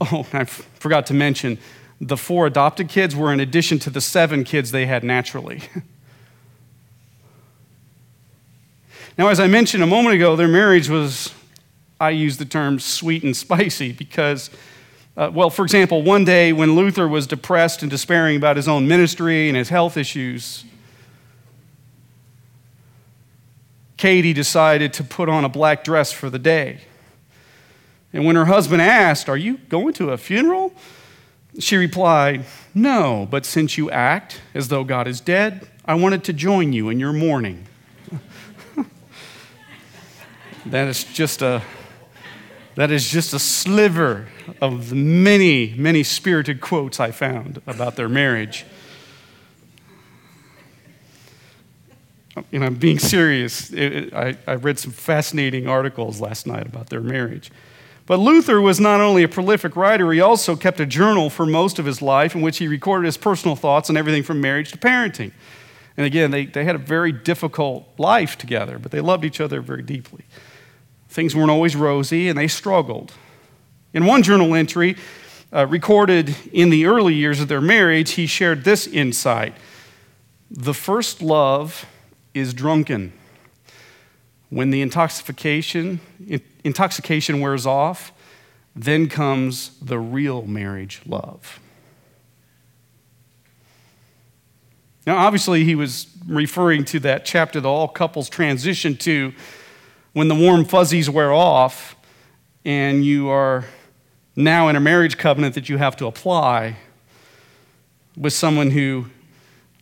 Oh, 0.00 0.26
I 0.32 0.42
f- 0.42 0.68
forgot 0.74 1.06
to 1.06 1.14
mention 1.14 1.58
the 2.00 2.16
four 2.16 2.46
adopted 2.46 2.88
kids 2.88 3.16
were 3.16 3.32
in 3.32 3.40
addition 3.40 3.78
to 3.80 3.90
the 3.90 4.00
seven 4.00 4.44
kids 4.44 4.70
they 4.70 4.86
had 4.86 5.02
naturally. 5.02 5.62
now, 9.18 9.28
as 9.28 9.40
I 9.40 9.48
mentioned 9.48 9.82
a 9.82 9.86
moment 9.86 10.14
ago, 10.14 10.36
their 10.36 10.46
marriage 10.46 10.88
was, 10.88 11.34
I 12.00 12.10
use 12.10 12.36
the 12.36 12.44
term 12.44 12.78
sweet 12.78 13.24
and 13.24 13.36
spicy 13.36 13.90
because, 13.90 14.48
uh, 15.16 15.32
well, 15.34 15.50
for 15.50 15.64
example, 15.64 16.02
one 16.02 16.24
day 16.24 16.52
when 16.52 16.76
Luther 16.76 17.08
was 17.08 17.26
depressed 17.26 17.82
and 17.82 17.90
despairing 17.90 18.36
about 18.36 18.56
his 18.56 18.68
own 18.68 18.86
ministry 18.86 19.48
and 19.48 19.56
his 19.56 19.68
health 19.68 19.96
issues, 19.96 20.64
Katie 23.96 24.32
decided 24.32 24.92
to 24.92 25.02
put 25.02 25.28
on 25.28 25.44
a 25.44 25.48
black 25.48 25.82
dress 25.82 26.12
for 26.12 26.30
the 26.30 26.38
day. 26.38 26.82
And 28.12 28.24
when 28.24 28.36
her 28.36 28.46
husband 28.46 28.82
asked, 28.82 29.28
Are 29.28 29.36
you 29.36 29.58
going 29.68 29.92
to 29.94 30.10
a 30.10 30.18
funeral? 30.18 30.72
She 31.58 31.76
replied, 31.76 32.44
No, 32.74 33.26
but 33.30 33.44
since 33.44 33.76
you 33.76 33.90
act 33.90 34.40
as 34.54 34.68
though 34.68 34.84
God 34.84 35.06
is 35.06 35.20
dead, 35.20 35.68
I 35.84 35.94
wanted 35.94 36.24
to 36.24 36.32
join 36.32 36.72
you 36.72 36.88
in 36.88 37.00
your 37.00 37.12
mourning. 37.12 37.66
That 40.66 40.88
is 40.88 41.04
just 41.04 41.40
a 41.40 41.62
that 42.74 42.90
is 42.90 43.08
just 43.08 43.32
a 43.32 43.38
sliver 43.38 44.28
of 44.60 44.90
the 44.90 44.94
many, 44.94 45.74
many 45.76 46.02
spirited 46.04 46.60
quotes 46.60 47.00
I 47.00 47.10
found 47.10 47.60
about 47.66 47.96
their 47.96 48.08
marriage. 48.08 48.64
Know, 52.36 52.66
I'm 52.66 52.76
being 52.76 53.00
serious. 53.00 53.72
It, 53.72 53.92
it, 53.92 54.14
I, 54.14 54.36
I 54.46 54.54
read 54.54 54.78
some 54.78 54.92
fascinating 54.92 55.66
articles 55.66 56.20
last 56.20 56.46
night 56.46 56.66
about 56.66 56.88
their 56.88 57.00
marriage. 57.00 57.50
But 58.08 58.20
Luther 58.20 58.58
was 58.58 58.80
not 58.80 59.02
only 59.02 59.22
a 59.22 59.28
prolific 59.28 59.76
writer, 59.76 60.10
he 60.12 60.20
also 60.20 60.56
kept 60.56 60.80
a 60.80 60.86
journal 60.86 61.28
for 61.28 61.44
most 61.44 61.78
of 61.78 61.84
his 61.84 62.00
life 62.00 62.34
in 62.34 62.40
which 62.40 62.56
he 62.56 62.66
recorded 62.66 63.04
his 63.04 63.18
personal 63.18 63.54
thoughts 63.54 63.90
on 63.90 63.98
everything 63.98 64.22
from 64.22 64.40
marriage 64.40 64.72
to 64.72 64.78
parenting. 64.78 65.30
And 65.94 66.06
again, 66.06 66.30
they, 66.30 66.46
they 66.46 66.64
had 66.64 66.74
a 66.74 66.78
very 66.78 67.12
difficult 67.12 67.86
life 67.98 68.38
together, 68.38 68.78
but 68.78 68.92
they 68.92 69.02
loved 69.02 69.26
each 69.26 69.42
other 69.42 69.60
very 69.60 69.82
deeply. 69.82 70.24
Things 71.10 71.36
weren't 71.36 71.50
always 71.50 71.76
rosy, 71.76 72.30
and 72.30 72.38
they 72.38 72.48
struggled. 72.48 73.12
In 73.92 74.06
one 74.06 74.22
journal 74.22 74.54
entry, 74.54 74.96
uh, 75.52 75.66
recorded 75.66 76.34
in 76.50 76.70
the 76.70 76.86
early 76.86 77.12
years 77.12 77.40
of 77.40 77.48
their 77.48 77.60
marriage, 77.60 78.12
he 78.12 78.26
shared 78.26 78.64
this 78.64 78.86
insight 78.86 79.54
The 80.50 80.72
first 80.72 81.20
love 81.20 81.84
is 82.32 82.54
drunken. 82.54 83.12
When 84.50 84.70
the 84.70 84.80
intoxication, 84.80 86.00
intoxication 86.64 87.40
wears 87.40 87.66
off, 87.66 88.12
then 88.74 89.08
comes 89.08 89.78
the 89.80 89.98
real 89.98 90.42
marriage 90.46 91.02
love. 91.06 91.60
Now, 95.06 95.16
obviously, 95.16 95.64
he 95.64 95.74
was 95.74 96.06
referring 96.26 96.84
to 96.86 97.00
that 97.00 97.24
chapter 97.24 97.60
that 97.60 97.68
all 97.68 97.88
couples 97.88 98.28
transition 98.28 98.96
to 98.98 99.32
when 100.12 100.28
the 100.28 100.34
warm 100.34 100.64
fuzzies 100.64 101.08
wear 101.08 101.32
off 101.32 101.96
and 102.64 103.04
you 103.04 103.28
are 103.28 103.64
now 104.36 104.68
in 104.68 104.76
a 104.76 104.80
marriage 104.80 105.16
covenant 105.16 105.54
that 105.54 105.68
you 105.68 105.78
have 105.78 105.96
to 105.96 106.06
apply 106.06 106.76
with 108.16 108.32
someone 108.32 108.70
who 108.70 109.06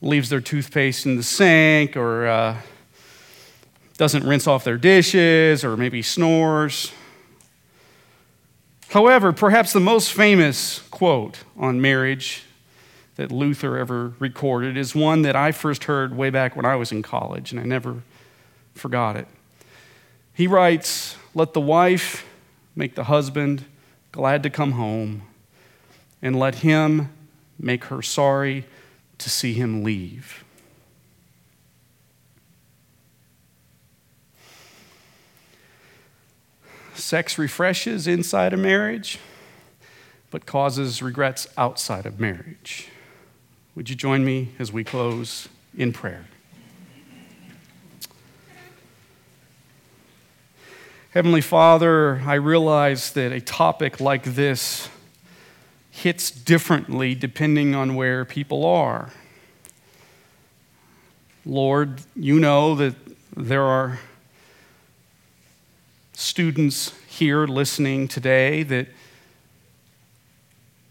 leaves 0.00 0.28
their 0.28 0.40
toothpaste 0.40 1.06
in 1.06 1.16
the 1.16 1.22
sink 1.22 1.96
or 1.96 2.26
uh, 2.26 2.56
doesn't 3.96 4.24
rinse 4.24 4.46
off 4.46 4.64
their 4.64 4.76
dishes 4.76 5.64
or 5.64 5.76
maybe 5.76 6.02
snores. 6.02 6.92
However, 8.88 9.32
perhaps 9.32 9.72
the 9.72 9.80
most 9.80 10.12
famous 10.12 10.80
quote 10.90 11.38
on 11.56 11.80
marriage 11.80 12.44
that 13.16 13.32
Luther 13.32 13.76
ever 13.76 14.12
recorded 14.18 14.76
is 14.76 14.94
one 14.94 15.22
that 15.22 15.34
I 15.34 15.52
first 15.52 15.84
heard 15.84 16.16
way 16.16 16.30
back 16.30 16.54
when 16.54 16.66
I 16.66 16.76
was 16.76 16.92
in 16.92 17.02
college, 17.02 17.50
and 17.50 17.60
I 17.60 17.64
never 17.64 18.02
forgot 18.74 19.16
it. 19.16 19.26
He 20.34 20.46
writes, 20.46 21.16
Let 21.34 21.54
the 21.54 21.60
wife 21.60 22.26
make 22.74 22.94
the 22.94 23.04
husband 23.04 23.64
glad 24.12 24.42
to 24.42 24.50
come 24.50 24.72
home, 24.72 25.22
and 26.20 26.38
let 26.38 26.56
him 26.56 27.10
make 27.58 27.84
her 27.84 28.02
sorry 28.02 28.66
to 29.18 29.30
see 29.30 29.54
him 29.54 29.82
leave. 29.82 30.44
Sex 36.96 37.38
refreshes 37.38 38.06
inside 38.06 38.52
a 38.52 38.56
marriage, 38.56 39.18
but 40.30 40.46
causes 40.46 41.02
regrets 41.02 41.46
outside 41.56 42.06
of 42.06 42.18
marriage. 42.18 42.88
Would 43.74 43.90
you 43.90 43.96
join 43.96 44.24
me 44.24 44.52
as 44.58 44.72
we 44.72 44.82
close 44.82 45.48
in 45.76 45.92
prayer? 45.92 46.26
Heavenly 51.10 51.42
Father, 51.42 52.22
I 52.26 52.34
realize 52.34 53.12
that 53.12 53.32
a 53.32 53.40
topic 53.40 54.00
like 54.00 54.24
this 54.24 54.88
hits 55.90 56.30
differently 56.30 57.14
depending 57.14 57.74
on 57.74 57.94
where 57.94 58.24
people 58.24 58.64
are. 58.64 59.10
Lord, 61.44 62.00
you 62.14 62.40
know 62.40 62.74
that 62.74 62.96
there 63.34 63.62
are 63.62 64.00
students 66.18 66.94
here 67.06 67.46
listening 67.46 68.08
today 68.08 68.62
that 68.62 68.88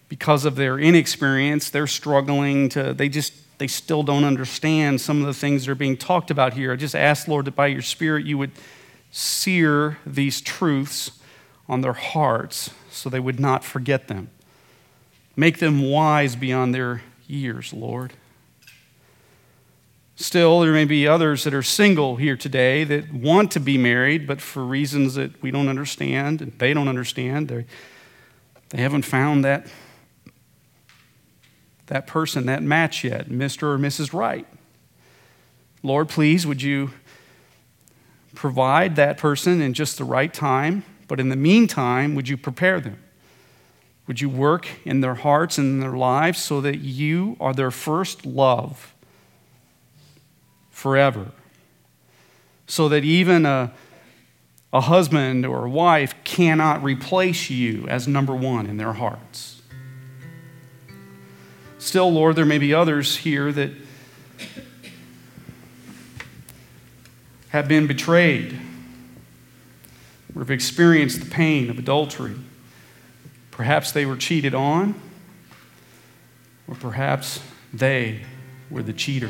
because 0.07 0.45
of 0.45 0.55
their 0.55 0.77
inexperience, 0.77 1.71
they're 1.71 1.87
struggling 1.87 2.69
to, 2.69 2.93
they 2.93 3.09
just, 3.09 3.33
they 3.57 3.65
still 3.65 4.03
don't 4.03 4.23
understand 4.23 5.01
some 5.01 5.21
of 5.21 5.25
the 5.25 5.33
things 5.33 5.65
that 5.65 5.71
are 5.71 5.75
being 5.75 5.97
talked 5.97 6.29
about 6.29 6.53
here. 6.53 6.71
I 6.71 6.75
just 6.75 6.93
ask, 6.93 7.27
Lord, 7.27 7.45
that 7.45 7.55
by 7.55 7.67
your 7.67 7.81
Spirit 7.81 8.27
you 8.27 8.37
would 8.37 8.51
sear 9.11 9.97
these 10.05 10.41
truths 10.41 11.09
on 11.67 11.81
their 11.81 11.93
hearts 11.93 12.69
so 12.91 13.09
they 13.09 13.19
would 13.19 13.39
not 13.39 13.63
forget 13.63 14.07
them. 14.07 14.29
Make 15.35 15.57
them 15.57 15.89
wise 15.89 16.35
beyond 16.35 16.75
their 16.75 17.01
years, 17.27 17.73
Lord. 17.73 18.13
Still, 20.17 20.61
there 20.61 20.71
may 20.71 20.85
be 20.85 21.07
others 21.07 21.43
that 21.43 21.53
are 21.53 21.63
single 21.63 22.15
here 22.15 22.37
today 22.37 22.85
that 22.85 23.13
want 23.13 23.51
to 23.51 23.59
be 23.59 23.77
married, 23.77 24.25
but 24.25 24.39
for 24.39 24.63
reasons 24.63 25.15
that 25.15 25.41
we 25.41 25.51
don't 25.51 25.67
understand 25.67 26.41
and 26.41 26.57
they 26.57 26.73
don't 26.73 26.87
understand, 26.87 27.49
they 27.49 28.81
haven't 28.81 29.03
found 29.03 29.43
that 29.43 29.67
that 31.87 32.07
person, 32.07 32.47
that 32.47 32.63
match 32.63 33.03
yet, 33.03 33.29
Mr. 33.29 33.63
or 33.63 33.77
Mrs. 33.77 34.11
Right. 34.11 34.47
Lord, 35.83 36.09
please, 36.09 36.47
would 36.47 36.61
you 36.61 36.91
provide 38.33 38.95
that 38.95 39.17
person 39.17 39.61
in 39.61 39.73
just 39.73 39.99
the 39.99 40.03
right 40.03 40.33
time, 40.33 40.83
but 41.07 41.19
in 41.19 41.29
the 41.29 41.35
meantime, 41.35 42.15
would 42.15 42.27
you 42.27 42.37
prepare 42.37 42.79
them? 42.79 42.97
Would 44.07 44.19
you 44.19 44.29
work 44.29 44.67
in 44.83 45.01
their 45.01 45.13
hearts 45.13 45.59
and 45.59 45.73
in 45.73 45.79
their 45.79 45.95
lives 45.95 46.41
so 46.41 46.59
that 46.61 46.77
you 46.77 47.37
are 47.39 47.53
their 47.53 47.69
first 47.69 48.25
love 48.25 48.94
forever? 50.75 51.31
So 52.67 52.89
that 52.89 53.05
even 53.05 53.45
a, 53.45 53.71
a 54.73 54.81
husband 54.81 55.45
or 55.45 55.65
a 55.65 55.69
wife 55.69 56.13
cannot 56.25 56.83
replace 56.83 57.49
you 57.49 57.87
as 57.87 58.07
number 58.07 58.35
one 58.35 58.65
in 58.65 58.75
their 58.75 58.93
hearts. 58.93 59.61
Still, 61.79 62.11
Lord, 62.11 62.35
there 62.35 62.45
may 62.45 62.57
be 62.57 62.73
others 62.73 63.15
here 63.15 63.51
that 63.53 63.71
have 67.49 67.69
been 67.69 67.87
betrayed 67.87 68.59
or 70.35 70.39
have 70.39 70.51
experienced 70.51 71.21
the 71.21 71.29
pain 71.29 71.69
of 71.69 71.79
adultery. 71.79 72.35
Perhaps 73.49 73.93
they 73.93 74.05
were 74.05 74.17
cheated 74.17 74.53
on, 74.53 74.99
or 76.67 76.75
perhaps 76.75 77.39
they 77.73 78.19
were 78.69 78.83
the 78.83 78.91
cheater. 78.91 79.29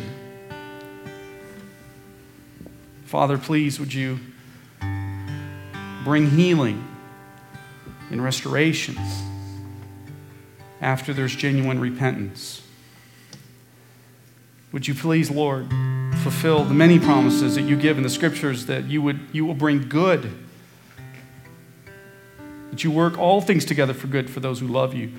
Father, 3.16 3.38
please, 3.38 3.80
would 3.80 3.93
you 3.93 4.20
bring 6.03 6.30
healing 6.32 6.86
and 8.11 8.22
restoration? 8.22 8.97
after 10.82 11.13
there's 11.13 11.36
genuine 11.36 11.80
repentance. 11.80 12.61
Would 14.72 14.88
you 14.88 14.93
please, 14.93 15.32
Lord, 15.32 15.68
fulfill 16.22 16.66
the 16.66 16.74
many 16.74 16.99
promises 16.99 17.55
that 17.55 17.61
you 17.61 17.78
give 17.78 17.97
in 17.97 18.03
the 18.03 18.09
scriptures 18.09 18.66
that 18.66 18.84
you, 18.86 19.01
would, 19.01 19.20
you 19.32 19.45
will 19.45 19.53
bring 19.53 19.88
good, 19.88 20.32
that 22.72 22.84
you 22.84 22.91
work 22.91 23.18
all 23.18 23.39
things 23.39 23.63
together 23.63 23.93
for 23.93 24.07
good 24.07 24.30
for 24.30 24.41
those 24.41 24.59
who 24.59 24.68
love 24.68 24.93
you. 24.93 25.13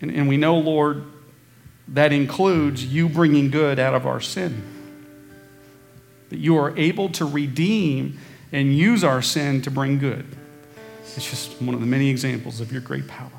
And, 0.00 0.12
and 0.12 0.28
we 0.28 0.36
know, 0.36 0.56
Lord, 0.56 1.04
that 1.88 2.12
includes 2.12 2.84
you 2.84 3.08
bringing 3.08 3.50
good 3.50 3.80
out 3.80 3.94
of 3.94 4.06
our 4.06 4.20
sin. 4.20 4.62
That 6.30 6.38
you 6.38 6.56
are 6.56 6.76
able 6.76 7.10
to 7.10 7.24
redeem 7.24 8.18
and 8.52 8.76
use 8.76 9.04
our 9.04 9.22
sin 9.22 9.62
to 9.62 9.70
bring 9.70 9.98
good. 9.98 10.24
It's 11.02 11.28
just 11.28 11.60
one 11.60 11.74
of 11.74 11.80
the 11.80 11.86
many 11.86 12.08
examples 12.08 12.60
of 12.60 12.72
your 12.72 12.80
great 12.80 13.06
power. 13.06 13.30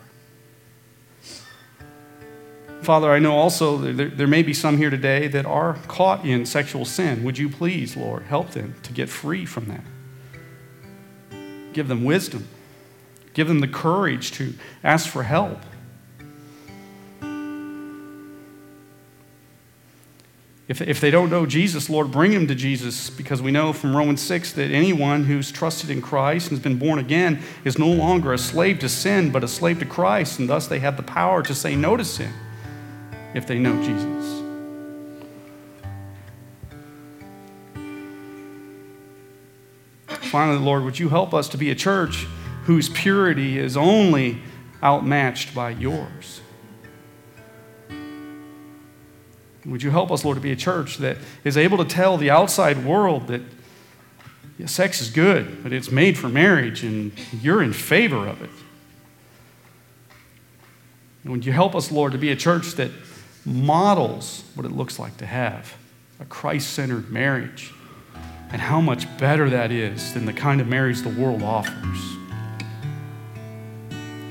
Father, 2.81 3.11
I 3.11 3.19
know 3.19 3.35
also 3.35 3.77
there, 3.77 4.09
there 4.09 4.27
may 4.27 4.41
be 4.41 4.53
some 4.53 4.77
here 4.77 4.89
today 4.89 5.27
that 5.27 5.45
are 5.45 5.77
caught 5.87 6.25
in 6.25 6.45
sexual 6.45 6.83
sin. 6.83 7.23
Would 7.23 7.37
you 7.37 7.47
please, 7.47 7.95
Lord, 7.95 8.23
help 8.23 8.51
them 8.51 8.75
to 8.83 8.91
get 8.91 9.07
free 9.07 9.45
from 9.45 9.65
that? 9.65 9.83
Give 11.73 11.87
them 11.87 12.03
wisdom, 12.03 12.47
give 13.33 13.47
them 13.47 13.59
the 13.59 13.67
courage 13.67 14.31
to 14.33 14.55
ask 14.83 15.07
for 15.07 15.23
help. 15.23 15.59
If, 20.71 20.79
if 20.79 21.01
they 21.01 21.11
don't 21.11 21.29
know 21.29 21.45
Jesus, 21.45 21.89
Lord, 21.89 22.11
bring 22.11 22.31
them 22.31 22.47
to 22.47 22.55
Jesus 22.55 23.09
because 23.09 23.41
we 23.41 23.51
know 23.51 23.73
from 23.73 23.93
Romans 23.93 24.21
6 24.21 24.53
that 24.53 24.71
anyone 24.71 25.25
who's 25.25 25.51
trusted 25.51 25.89
in 25.89 26.01
Christ 26.01 26.47
and 26.47 26.57
has 26.57 26.63
been 26.63 26.79
born 26.79 26.97
again 26.97 27.41
is 27.65 27.77
no 27.77 27.89
longer 27.89 28.31
a 28.31 28.37
slave 28.37 28.79
to 28.79 28.87
sin, 28.87 29.31
but 29.31 29.43
a 29.43 29.49
slave 29.49 29.79
to 29.79 29.85
Christ, 29.85 30.39
and 30.39 30.47
thus 30.47 30.67
they 30.67 30.79
have 30.79 30.95
the 30.95 31.03
power 31.03 31.43
to 31.43 31.53
say 31.53 31.75
no 31.75 31.97
to 31.97 32.05
sin 32.05 32.31
if 33.33 33.45
they 33.45 33.59
know 33.59 33.83
Jesus. 33.83 34.41
finally, 40.29 40.57
Lord, 40.57 40.85
would 40.85 40.97
you 40.97 41.09
help 41.09 41.33
us 41.33 41.49
to 41.49 41.57
be 41.57 41.71
a 41.71 41.75
church 41.75 42.25
whose 42.63 42.87
purity 42.87 43.59
is 43.59 43.75
only 43.75 44.41
outmatched 44.81 45.53
by 45.53 45.71
yours? 45.71 46.40
Would 49.65 49.83
you 49.83 49.91
help 49.91 50.11
us, 50.11 50.25
Lord, 50.25 50.37
to 50.37 50.41
be 50.41 50.51
a 50.51 50.55
church 50.55 50.97
that 50.97 51.17
is 51.43 51.55
able 51.55 51.77
to 51.77 51.85
tell 51.85 52.17
the 52.17 52.29
outside 52.29 52.83
world 52.83 53.27
that 53.27 53.41
yeah, 54.57 54.65
sex 54.65 55.01
is 55.01 55.09
good, 55.09 55.63
but 55.63 55.71
it's 55.71 55.91
made 55.91 56.17
for 56.17 56.29
marriage 56.29 56.83
and 56.83 57.11
you're 57.41 57.61
in 57.61 57.73
favor 57.73 58.27
of 58.27 58.41
it? 58.41 58.49
And 61.23 61.31
would 61.31 61.45
you 61.45 61.51
help 61.51 61.75
us, 61.75 61.91
Lord, 61.91 62.11
to 62.13 62.17
be 62.17 62.31
a 62.31 62.35
church 62.35 62.73
that 62.73 62.91
models 63.45 64.43
what 64.55 64.65
it 64.65 64.71
looks 64.71 64.99
like 64.99 65.17
to 65.17 65.25
have 65.25 65.75
a 66.19 66.25
Christ 66.25 66.73
centered 66.73 67.09
marriage 67.09 67.71
and 68.51 68.61
how 68.61 68.81
much 68.81 69.05
better 69.17 69.49
that 69.49 69.71
is 69.71 70.13
than 70.13 70.25
the 70.25 70.33
kind 70.33 70.59
of 70.59 70.67
marriage 70.67 71.01
the 71.01 71.09
world 71.09 71.43
offers? 71.43 71.99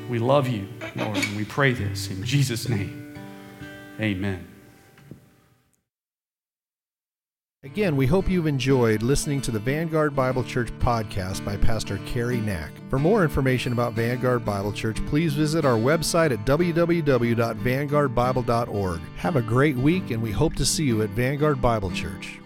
We 0.09 0.19
love 0.19 0.49
you, 0.49 0.67
Lord, 0.97 1.19
and 1.19 1.37
we 1.37 1.45
pray 1.45 1.73
this 1.73 2.11
in 2.11 2.25
Jesus' 2.25 2.69
name. 2.69 3.17
Amen. 4.01 4.50
Again, 7.63 7.95
we 7.95 8.07
hope 8.07 8.27
you've 8.27 8.47
enjoyed 8.47 9.03
listening 9.03 9.43
to 9.43 9.51
the 9.51 9.59
Vanguard 9.59 10.17
Bible 10.17 10.43
Church 10.43 10.71
podcast 10.79 11.45
by 11.45 11.59
Pastor 11.59 11.99
Cary 12.07 12.39
Knack. 12.39 12.71
For 12.89 12.99
more 12.99 13.23
information 13.23 13.75
about 13.75 13.93
Vanguard 13.93 14.47
Bible 14.47 14.73
Church, 14.73 14.97
please 15.09 15.35
visit 15.35 15.67
our 15.67 15.77
website 15.77 16.31
at 16.31 16.47
www.vanguardbible.org. 16.47 19.01
Have 19.17 19.37
a 19.37 19.43
great 19.43 19.77
week, 19.77 20.11
and 20.11 20.23
we 20.23 20.31
hope 20.31 20.55
to 20.55 20.65
see 20.65 20.85
you 20.85 21.03
at 21.03 21.11
Vanguard 21.11 21.61
Bible 21.61 21.91
Church. 21.91 22.40